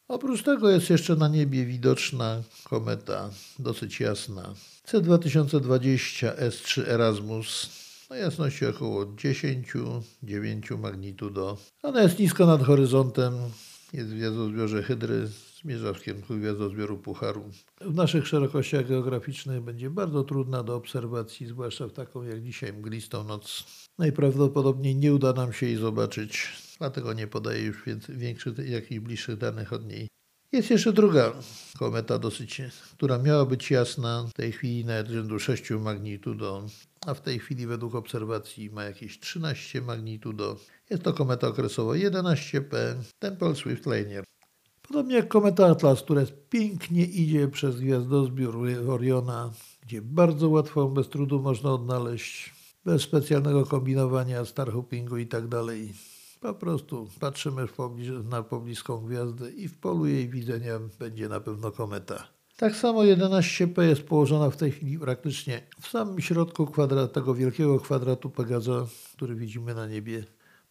Oprócz 0.09 0.43
tego 0.43 0.71
jest 0.71 0.91
jeszcze 0.91 1.17
na 1.17 1.29
niebie 1.29 1.67
widoczna 1.67 2.43
kometa 2.65 3.31
dosyć 3.59 4.01
jasna 4.01 4.55
C2020 4.87 6.37
S3 6.37 6.83
Erasmus 6.87 7.71
o 8.11 8.15
jasności 8.15 8.67
około 8.67 9.07
10-9 9.07 10.79
magnitudo. 10.79 11.59
Ona 11.83 12.03
jest 12.03 12.19
nisko 12.19 12.47
nad 12.47 12.63
horyzontem, 12.63 13.35
jest 13.93 14.09
w 14.09 14.15
gwiazdozbiorze 14.15 14.83
Hydry, 14.83 15.29
zmierza 15.63 15.93
w 15.93 16.03
kierunku 16.03 16.35
gwiazdozbioru 16.35 16.99
Pucharu. 16.99 17.51
W 17.81 17.95
naszych 17.95 18.27
szerokościach 18.27 18.89
geograficznych 18.89 19.61
będzie 19.61 19.91
bardzo 19.91 20.25
trudna 20.25 20.63
do 20.63 20.77
obserwacji, 20.77 21.47
zwłaszcza 21.47 21.89
w 21.89 21.93
taką 21.93 22.23
jak 22.23 22.43
dzisiaj 22.43 22.73
mglistą 22.73 23.25
noc. 23.25 23.65
Najprawdopodobniej 23.99 24.97
nie 24.97 25.15
uda 25.15 25.33
nam 25.33 25.53
się 25.53 25.67
jej 25.67 25.77
zobaczyć, 25.77 26.49
dlatego 26.79 27.13
nie 27.13 27.27
podaję 27.27 27.63
już 27.63 27.85
większych, 28.09 28.59
jakichś 28.59 29.01
bliższych 29.01 29.37
danych 29.37 29.73
od 29.73 29.87
niej. 29.87 30.09
Jest 30.53 30.71
jeszcze 30.71 30.93
druga 30.93 31.33
kometa 31.79 32.19
dosyć, 32.19 32.63
która 32.93 33.19
miała 33.19 33.47
być 33.47 33.71
jasna, 33.71 34.27
w 34.29 34.33
tej 34.33 34.53
chwili 34.53 34.85
nawet 34.85 35.09
rzędu 35.09 35.39
6 35.39 35.71
magnitudo, 35.71 36.67
a 37.07 37.15
w 37.15 37.21
tej 37.21 37.39
chwili 37.39 37.67
według 37.67 37.95
obserwacji 37.95 38.71
ma 38.71 38.85
jakieś 38.85 39.21
13 39.21 39.81
magnitudo. 39.83 40.57
Jest 40.91 41.03
to 41.03 41.13
kometa 41.13 41.49
okresowo 41.49 41.93
11P 41.93 42.95
Temple 43.19 43.55
Swift 43.55 43.87
Lanier. 43.87 44.25
Podobnie 44.83 45.15
jak 45.15 45.29
kometa 45.29 45.67
Atlas, 45.67 46.03
która 46.03 46.23
pięknie 46.51 47.05
idzie 47.05 47.49
przez 47.49 47.81
gwiazdozbiór 47.81 48.57
Oriona, 48.89 49.53
gdzie 49.83 50.03
bardzo 50.03 50.49
łatwo, 50.49 50.89
bez 50.89 51.09
trudu 51.09 51.43
można 51.43 51.73
odnaleźć, 51.73 52.55
bez 52.85 53.03
specjalnego 53.03 53.67
kombinowania, 53.67 54.45
starhoppingu 54.45 55.17
i 55.17 55.27
tak 55.27 55.49
dalej. 55.49 55.93
Po 56.41 56.55
prostu 56.55 57.09
patrzymy 57.21 57.67
na 58.25 58.43
pobliską 58.43 59.07
gwiazdę 59.07 59.51
i 59.51 59.69
w 59.69 59.79
polu 59.79 60.07
jej 60.07 60.29
widzenia 60.29 60.81
będzie 60.99 61.29
na 61.29 61.41
pewno 61.41 61.73
kometa. 61.73 62.40
Tak 62.61 62.77
samo 62.77 63.01
11P 63.01 63.83
jest 63.83 64.03
położona 64.03 64.51
w 64.51 64.57
tej 64.57 64.73
chwili 64.73 64.99
praktycznie 64.99 65.63
w 65.81 65.89
samym 65.89 66.21
środku 66.21 66.67
kwadrat, 66.67 67.13
tego 67.13 67.35
wielkiego 67.35 67.81
kwadratu 67.81 68.31
Pegaza, 68.31 68.87
który 69.13 69.35
widzimy 69.35 69.75
na 69.75 69.87
niebie. 69.87 70.25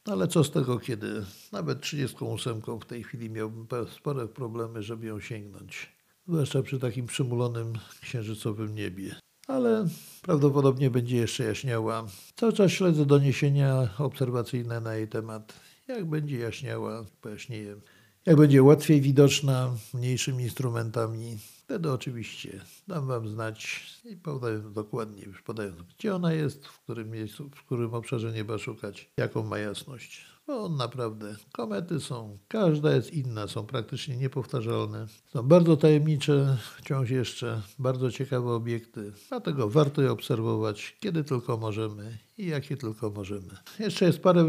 No 0.08 0.13
ale 0.13 0.28
co 0.28 0.43
z 0.43 0.52
tego, 0.52 0.80
kiedy 0.80 1.25
nawet 1.52 1.82
38 1.82 2.61
w 2.82 2.86
tej 2.86 3.03
chwili 3.03 3.30
miałbym 3.30 3.68
spore 3.95 4.28
problemy, 4.28 4.84
żeby 4.84 5.07
ją 5.07 5.20
sięgnąć. 5.20 5.91
Zwłaszcza 6.28 6.64
przy 6.64 6.80
takim 6.80 7.05
przymulonym 7.05 7.74
księżycowym 8.01 8.76
niebie. 8.76 9.16
Ale 9.47 9.88
prawdopodobnie 10.22 10.89
będzie 10.89 11.18
jeszcze 11.18 11.43
jaśniała. 11.43 12.07
Cały 12.36 12.53
czas 12.53 12.72
śledzę 12.72 13.05
doniesienia 13.05 13.89
obserwacyjne 13.97 14.82
na 14.82 14.95
jej 14.95 15.07
temat. 15.07 15.53
Jak 15.88 16.05
będzie 16.05 16.38
jaśniała, 16.38 17.05
pojaśnieję. 17.22 17.76
Jak 18.26 18.36
będzie 18.38 18.64
łatwiej 18.64 19.01
widoczna 19.01 19.72
mniejszymi 19.93 20.43
instrumentami, 20.43 21.38
wtedy 21.70 21.91
oczywiście 21.91 22.61
dam 22.88 23.07
Wam 23.07 23.28
znać 23.28 23.84
i 24.05 24.17
podając 24.17 24.74
dokładnie, 24.74 25.24
już 25.24 25.41
podając, 25.41 25.82
gdzie 25.82 26.15
ona 26.15 26.34
jest, 26.34 26.67
w 26.67 26.80
którym 26.80 27.09
miejscu, 27.09 27.49
w 27.55 27.63
którym 27.63 27.93
obszarze 27.93 28.32
nieba 28.32 28.57
szukać, 28.57 29.11
jaką 29.17 29.43
ma 29.43 29.57
jasność. 29.57 30.26
bo 30.47 30.70
naprawdę 30.70 31.36
komety 31.51 31.99
są, 31.99 32.38
każda 32.47 32.95
jest 32.95 33.13
inna, 33.13 33.47
są 33.47 33.65
praktycznie 33.65 34.17
niepowtarzalne. 34.17 35.07
Są 35.34 35.43
bardzo 35.43 35.78
tajemnicze, 35.78 36.57
wciąż 36.78 37.09
jeszcze 37.09 37.61
bardzo 37.80 38.11
ciekawe 38.11 38.51
obiekty, 38.51 39.11
dlatego 39.30 39.70
warto 39.70 40.01
je 40.01 40.11
obserwować, 40.11 40.97
kiedy 40.99 41.24
tylko 41.24 41.57
możemy 41.57 42.17
i 42.40 42.48
jakie 42.48 42.78
tylko 42.78 43.10
możemy. 43.10 43.50
Jeszcze 43.80 44.06
jest 44.06 44.20
parę, 44.20 44.48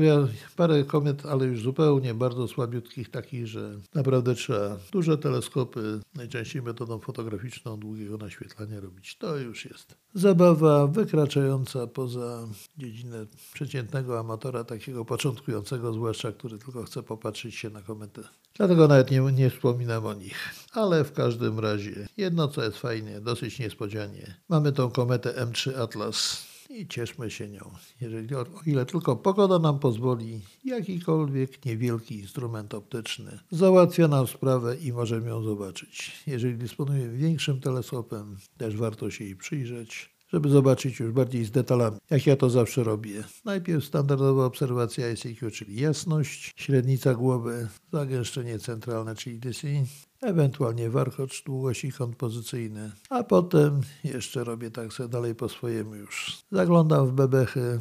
parę 0.57 0.85
komet, 0.85 1.27
ale 1.27 1.47
już 1.47 1.63
zupełnie 1.63 2.15
bardzo 2.15 2.49
słabiutkich, 2.49 3.11
takich, 3.11 3.47
że 3.47 3.71
naprawdę 3.95 4.35
trzeba 4.35 4.77
duże 4.93 5.19
teleskopy, 5.19 6.01
najczęściej 6.15 6.63
metodą 6.63 6.99
fotograficzną 6.99 7.77
długiego 7.77 8.17
naświetlania 8.17 8.81
robić. 8.81 9.17
To 9.17 9.37
już 9.37 9.65
jest 9.65 9.97
zabawa 10.15 10.87
wykraczająca 10.87 11.87
poza 11.87 12.49
dziedzinę 12.79 13.27
przeciętnego 13.53 14.19
amatora, 14.19 14.65
takiego 14.65 15.05
początkującego 15.05 15.93
zwłaszcza, 15.93 16.33
który 16.33 16.59
tylko 16.59 16.83
chce 16.83 17.03
popatrzeć 17.03 17.55
się 17.55 17.71
na 17.71 17.83
kometę. 17.83 18.23
Dlatego 18.55 18.89
nawet 18.89 19.11
nie, 19.11 19.21
nie 19.21 19.51
wspominam 19.51 20.07
o 20.07 20.15
nich. 20.15 20.55
Ale 20.73 21.05
w 21.05 21.13
każdym 21.13 21.59
razie, 21.59 22.07
jedno 22.17 22.49
co 22.49 22.65
jest 22.65 22.79
fajnie, 22.79 23.21
dosyć 23.21 23.59
niespodzianie. 23.59 24.35
Mamy 24.49 24.73
tą 24.73 24.91
kometę 24.91 25.47
M3 25.47 25.83
Atlas 25.83 26.50
i 26.71 26.89
cieszmy 26.89 27.31
się 27.31 27.49
nią. 27.49 27.71
Jeżeli, 28.01 28.35
o 28.35 28.47
ile 28.67 28.87
tylko 28.87 29.17
pogoda 29.17 29.59
nam 29.59 29.79
pozwoli, 29.79 30.41
jakikolwiek 30.65 31.65
niewielki 31.65 32.19
instrument 32.19 32.75
optyczny 32.75 33.39
załatwia 33.51 34.09
nam 34.09 34.27
sprawę 34.27 34.77
i 34.77 34.93
możemy 34.93 35.29
ją 35.29 35.43
zobaczyć. 35.43 36.23
Jeżeli 36.27 36.59
dysponujemy 36.59 37.17
większym 37.17 37.61
teleskopem, 37.61 38.37
też 38.59 38.77
warto 38.77 39.11
się 39.11 39.25
jej 39.25 39.37
przyjrzeć 39.37 40.11
żeby 40.33 40.49
zobaczyć 40.49 41.01
już 41.01 41.13
bardziej 41.13 41.45
z 41.45 41.51
detalami, 41.51 41.99
jak 42.11 42.27
ja 42.27 42.37
to 42.37 42.51
zawsze 42.51 42.85
robię. 42.85 43.25
Najpierw 43.45 43.85
standardowa 43.85 44.45
obserwacja 44.45 45.07
ICQ, 45.07 45.51
czyli 45.51 45.81
jasność, 45.81 46.53
średnica 46.57 47.15
głowy, 47.15 47.69
zagęszczenie 47.93 48.59
centralne, 48.59 49.15
czyli 49.15 49.39
DC, 49.39 49.69
ewentualnie 50.23 50.91
warkocz, 50.91 51.45
długość 51.45 51.85
i 51.85 51.93
kąt 51.93 52.17
pozycyjny. 52.17 52.93
A 53.11 53.23
potem 53.23 53.81
jeszcze 54.05 54.45
robię 54.45 54.71
tak 54.71 54.93
sobie 54.93 55.09
dalej 55.09 55.35
po 55.35 55.49
swojemu 55.49 55.95
już. 55.95 56.39
Zaglądam 56.53 57.07
w 57.07 57.13
bebechy 57.13 57.79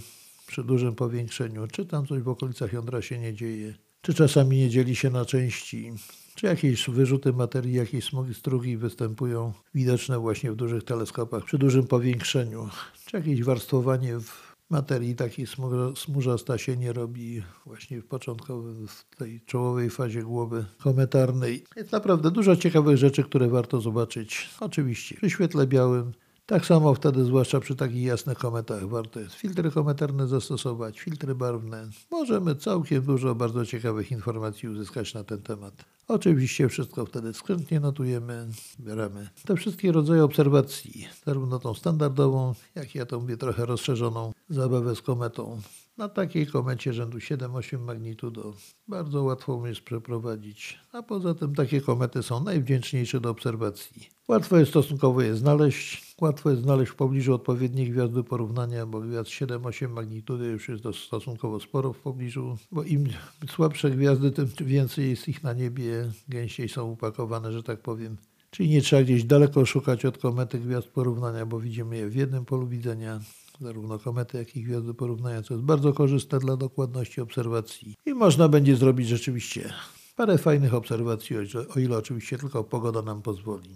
przy 0.47 0.63
dużym 0.63 0.95
powiększeniu, 0.95 1.67
czy 1.67 1.85
tam 1.85 2.07
coś 2.07 2.21
w 2.21 2.29
okolicach 2.29 2.73
jądra 2.73 3.01
się 3.01 3.19
nie 3.19 3.33
dzieje, 3.33 3.73
czy 4.01 4.13
czasami 4.13 4.57
nie 4.57 4.69
dzieli 4.69 4.95
się 4.95 5.09
na 5.09 5.25
części, 5.25 5.91
czy 6.35 6.45
jakieś 6.45 6.89
wyrzuty 6.89 7.33
materii, 7.33 7.73
jakieś 7.73 8.05
smogi 8.05 8.33
strugi 8.33 8.77
występują? 8.77 9.53
Widoczne 9.75 10.19
właśnie 10.19 10.51
w 10.51 10.55
dużych 10.55 10.83
teleskopach 10.83 11.45
przy 11.45 11.57
dużym 11.57 11.87
powiększeniu, 11.87 12.69
czy 13.05 13.17
jakieś 13.17 13.43
warstwowanie 13.43 14.19
w 14.19 14.48
materii 14.69 15.15
takiej 15.15 15.47
smużasta 15.95 16.57
się 16.57 16.77
nie 16.77 16.93
robi 16.93 17.43
właśnie 17.65 18.01
w 18.01 18.05
początkowej, 18.05 18.75
w 18.87 19.15
tej 19.15 19.41
czołowej 19.41 19.89
fazie 19.89 20.23
głowy 20.23 20.65
kometarnej. 20.79 21.63
Jest 21.75 21.91
naprawdę 21.91 22.31
dużo 22.31 22.55
ciekawych 22.55 22.97
rzeczy, 22.97 23.23
które 23.23 23.47
warto 23.47 23.81
zobaczyć. 23.81 24.49
Oczywiście 24.59 25.15
przy 25.15 25.29
świetle 25.29 25.67
białym, 25.67 26.11
tak 26.49 26.65
samo 26.65 26.95
wtedy, 26.95 27.25
zwłaszcza 27.25 27.59
przy 27.59 27.75
takich 27.75 28.03
jasnych 28.03 28.37
kometach, 28.37 28.87
warto 28.87 29.19
jest 29.19 29.35
filtry 29.35 29.71
kometarne 29.71 30.27
zastosować, 30.27 30.99
filtry 30.99 31.35
barwne. 31.35 31.89
Możemy 32.11 32.55
całkiem 32.55 33.03
dużo 33.03 33.35
bardzo 33.35 33.65
ciekawych 33.65 34.11
informacji 34.11 34.69
uzyskać 34.69 35.13
na 35.13 35.23
ten 35.23 35.41
temat. 35.41 35.85
Oczywiście 36.07 36.69
wszystko 36.69 37.05
wtedy 37.05 37.33
skrzętnie 37.33 37.79
notujemy, 37.79 38.47
bieramy 38.79 39.29
te 39.45 39.55
wszystkie 39.55 39.91
rodzaje 39.91 40.23
obserwacji, 40.23 41.07
zarówno 41.25 41.59
tą 41.59 41.73
standardową, 41.73 42.53
jak 42.75 42.95
i 42.95 42.97
ja 42.97 43.05
to 43.05 43.19
mówię 43.19 43.37
trochę 43.37 43.65
rozszerzoną 43.65 44.33
zabawę 44.49 44.95
z 44.95 45.01
kometą. 45.01 45.61
Na 45.99 46.09
takiej 46.09 46.47
komecie 46.47 46.93
rzędu 46.93 47.17
7-8 47.17 47.79
magnitudo. 47.79 48.53
Bardzo 48.87 49.23
łatwo 49.23 49.67
jest 49.67 49.81
przeprowadzić, 49.81 50.79
a 50.91 51.03
poza 51.03 51.33
tym 51.33 51.55
takie 51.55 51.81
komety 51.81 52.23
są 52.23 52.43
najwdzięczniejsze 52.43 53.21
do 53.21 53.29
obserwacji. 53.29 54.09
Łatwo 54.27 54.57
jest 54.57 54.71
stosunkowo 54.71 55.21
je 55.21 55.35
znaleźć, 55.35 56.15
łatwo 56.21 56.49
jest 56.49 56.61
znaleźć 56.61 56.91
w 56.91 56.95
pobliżu 56.95 57.33
odpowiedniej 57.33 57.91
gwiazdy 57.91 58.23
porównania, 58.23 58.85
bo 58.85 59.01
gwiazd 59.01 59.29
7-8 59.29 59.89
magnitudy 59.89 60.45
już 60.45 60.69
jest 60.69 60.83
stosunkowo 61.05 61.59
sporo 61.59 61.93
w 61.93 61.99
pobliżu, 61.99 62.57
bo 62.71 62.83
im 62.83 63.07
słabsze 63.49 63.91
gwiazdy, 63.91 64.31
tym 64.31 64.47
więcej 64.59 65.09
jest 65.09 65.27
ich 65.27 65.43
na 65.43 65.53
niebie, 65.53 66.11
gęściej 66.29 66.69
są 66.69 66.91
upakowane, 66.91 67.51
że 67.51 67.63
tak 67.63 67.81
powiem. 67.81 68.17
Czyli 68.51 68.69
nie 68.69 68.81
trzeba 68.81 69.03
gdzieś 69.03 69.23
daleko 69.23 69.65
szukać 69.65 70.05
od 70.05 70.17
komety 70.17 70.59
gwiazd 70.59 70.87
porównania, 70.87 71.45
bo 71.45 71.59
widzimy 71.59 71.97
je 71.97 72.09
w 72.09 72.15
jednym 72.15 72.45
polu 72.45 72.67
widzenia 72.67 73.19
zarówno 73.59 73.99
komety, 73.99 74.37
jak 74.37 74.55
i 74.55 74.63
gwiazdy 74.63 74.93
porównania, 74.93 75.41
co 75.41 75.53
jest 75.53 75.65
bardzo 75.65 75.93
korzystne 75.93 76.39
dla 76.39 76.57
dokładności 76.57 77.21
obserwacji. 77.21 77.95
I 78.05 78.13
można 78.13 78.49
będzie 78.49 78.75
zrobić 78.75 79.07
rzeczywiście 79.07 79.73
parę 80.15 80.37
fajnych 80.37 80.73
obserwacji, 80.73 81.35
o 81.75 81.79
ile 81.79 81.97
oczywiście 81.97 82.37
tylko 82.37 82.63
pogoda 82.63 83.01
nam 83.01 83.21
pozwoli. 83.21 83.75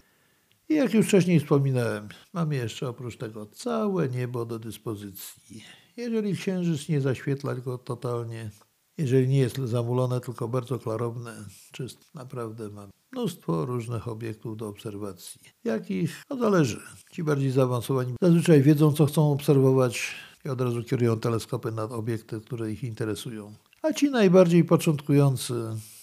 I 0.69 0.75
jak 0.75 0.93
już 0.93 1.07
wcześniej 1.07 1.39
wspominałem, 1.39 2.09
mamy 2.33 2.55
jeszcze 2.55 2.89
oprócz 2.89 3.17
tego 3.17 3.45
całe 3.45 4.09
niebo 4.09 4.45
do 4.45 4.59
dyspozycji. 4.59 5.63
Jeżeli 5.97 6.35
księżyc 6.35 6.89
nie 6.89 7.01
zaświetla 7.01 7.55
go 7.55 7.77
totalnie, 7.77 8.49
jeżeli 8.97 9.27
nie 9.27 9.39
jest 9.39 9.57
zamulone, 9.57 10.21
tylko 10.21 10.47
bardzo 10.47 10.79
klarowne, 10.79 11.45
czyst, 11.71 12.13
naprawdę 12.13 12.69
mam 12.69 12.89
mnóstwo 13.13 13.65
różnych 13.65 14.07
obiektów 14.07 14.57
do 14.57 14.67
obserwacji. 14.67 15.41
Jakich? 15.63 16.23
No 16.29 16.37
zależy. 16.37 16.81
Ci 17.11 17.23
bardziej 17.23 17.51
zaawansowani 17.51 18.13
zazwyczaj 18.21 18.61
wiedzą, 18.61 18.93
co 18.93 19.05
chcą 19.05 19.31
obserwować 19.31 20.15
i 20.45 20.49
od 20.49 20.61
razu 20.61 20.83
kierują 20.83 21.19
teleskopy 21.19 21.71
na 21.71 21.83
obiekty, 21.83 22.41
które 22.41 22.71
ich 22.71 22.83
interesują. 22.83 23.53
A 23.81 23.93
ci 23.93 24.11
najbardziej 24.11 24.63
początkujący 24.63 25.53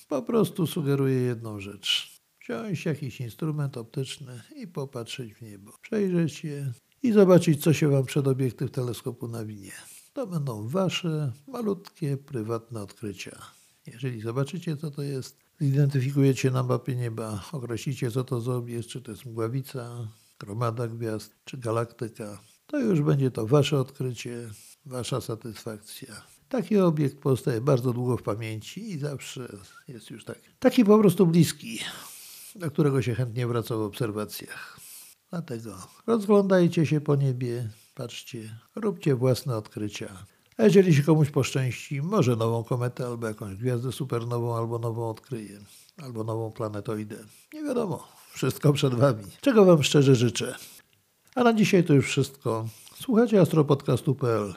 po 0.09 0.23
prostu 0.23 0.67
sugeruję 0.67 1.15
jedną 1.15 1.61
rzecz. 1.61 2.21
Wziąć 2.43 2.85
jakiś 2.85 3.21
instrument 3.21 3.77
optyczny 3.77 4.43
i 4.57 4.67
popatrzeć 4.67 5.35
w 5.35 5.43
niebo. 5.43 5.73
Przejrzeć 5.83 6.45
je 6.45 6.73
i 7.03 7.13
zobaczyć, 7.13 7.63
co 7.63 7.73
się 7.73 7.89
Wam 7.89 8.05
przed 8.05 8.29
obiektyw 8.29 8.71
teleskopu 8.71 9.29
nawinie. 9.29 9.73
To 10.13 10.27
będą 10.27 10.69
Wasze 10.69 11.33
malutkie, 11.49 12.17
prywatne 12.17 12.83
odkrycia. 12.83 13.39
Jeżeli 13.87 14.21
zobaczycie, 14.21 14.77
co 14.77 14.91
to 14.91 15.03
jest, 15.03 15.50
zidentyfikujecie 15.61 16.51
na 16.51 16.63
mapie 16.63 16.97
nieba, 16.97 17.45
określicie, 17.53 18.11
co 18.11 18.25
to 18.25 18.41
za 18.41 18.55
obiekt, 18.55 18.89
czy 18.89 19.03
to 19.03 19.11
jest 19.11 19.27
mgławica, 19.27 20.09
gromada 20.39 20.89
gwiazd, 20.89 21.35
czy 21.45 21.59
galaktyka, 21.59 22.41
to 22.67 22.79
już 22.79 23.01
będzie 23.01 23.31
to 23.31 23.47
Wasze 23.47 23.81
odkrycie, 23.81 24.49
Wasza 24.87 25.21
satysfakcja. 25.21 26.23
Taki 26.49 26.79
obiekt 26.79 27.19
pozostaje 27.19 27.61
bardzo 27.61 27.93
długo 27.93 28.17
w 28.17 28.23
pamięci 28.23 28.91
i 28.91 28.99
zawsze 28.99 29.57
jest 29.89 30.11
już 30.11 30.25
tak, 30.25 30.39
taki 30.59 30.85
po 30.85 30.99
prostu 30.99 31.27
bliski, 31.27 31.79
do 32.55 32.71
którego 32.71 33.03
się 33.03 33.15
chętnie 33.15 33.47
wraca 33.47 33.77
w 33.77 33.81
obserwacjach. 33.81 34.81
Dlatego 35.31 35.77
rozglądajcie 36.07 36.87
się 36.87 37.01
po 37.01 37.17
niebie, 37.17 37.71
patrzcie, 37.95 38.59
róbcie 38.77 39.15
własne 39.15 39.57
odkrycia. 39.57 40.27
A 40.61 40.65
jeżeli 40.65 40.95
się 40.95 41.03
komuś 41.03 41.31
poszczęści, 41.31 42.03
może 42.03 42.37
nową 42.37 42.65
kometę, 42.65 43.07
albo 43.07 43.27
jakąś 43.27 43.57
gwiazdę 43.57 43.93
supernową, 43.93 44.57
albo 44.57 44.79
nową 44.79 45.11
odkryje, 45.11 45.59
albo 46.03 46.25
nową 46.25 46.53
planetoidę. 46.53 47.17
Nie 47.55 47.63
wiadomo, 47.63 48.09
wszystko 48.33 48.73
przed 48.73 48.95
Wami. 48.95 49.25
Czego 49.41 49.65
Wam 49.65 49.83
szczerze 49.83 50.15
życzę. 50.15 50.55
A 51.35 51.45
na 51.45 51.53
dzisiaj 51.53 51.85
to 51.85 51.95
już 51.95 52.07
wszystko. 52.07 52.69
Słuchajcie 52.95 53.41
astropodcastu.pl. 53.41 54.55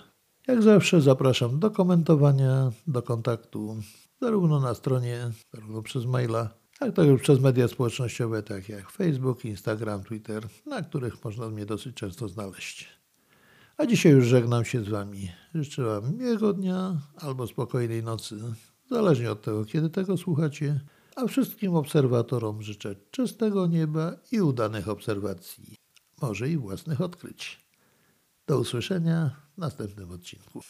Jak 0.48 0.64
zawsze 0.64 1.02
zapraszam 1.02 1.60
do 1.60 1.72
komentowania, 1.72 2.72
do 2.88 3.02
kontaktu, 3.02 3.76
zarówno 4.22 4.60
na 4.60 4.74
stronie, 4.74 5.32
zarówno 5.54 5.82
przez 5.82 6.06
maila, 6.06 6.50
jak 6.82 6.96
także 6.96 7.18
przez 7.18 7.40
media 7.40 7.68
społecznościowe, 7.68 8.44
tak 8.44 8.70
jak 8.70 8.92
Facebook, 8.92 9.46
Instagram, 9.46 10.04
Twitter, 10.04 10.48
na 10.66 10.82
których 10.82 11.24
można 11.24 11.50
mnie 11.50 11.66
dosyć 11.66 11.96
często 11.96 12.30
znaleźć. 12.30 13.03
A 13.78 13.86
dzisiaj 13.86 14.12
już 14.12 14.26
żegnam 14.26 14.66
się 14.66 14.84
z 14.84 14.90
Wami. 14.90 15.32
Życzę 15.56 15.84
Wam 15.84 16.18
miłego 16.18 16.54
dnia 16.54 17.02
albo 17.16 17.48
spokojnej 17.48 18.04
nocy, 18.04 18.36
zależnie 18.90 19.32
od 19.32 19.42
tego, 19.42 19.66
kiedy 19.66 19.90
tego 19.90 20.18
słuchacie. 20.18 20.80
A 21.16 21.28
wszystkim 21.28 21.76
obserwatorom 21.76 22.62
życzę 22.62 22.96
czystego 23.12 23.68
nieba 23.68 24.14
i 24.32 24.42
udanych 24.42 24.90
obserwacji, 24.90 25.76
może 26.22 26.50
i 26.50 26.58
własnych 26.58 27.02
odkryć. 27.02 27.66
Do 28.48 28.60
usłyszenia 28.60 29.36
w 29.56 29.58
następnym 29.58 30.12
odcinku. 30.12 30.62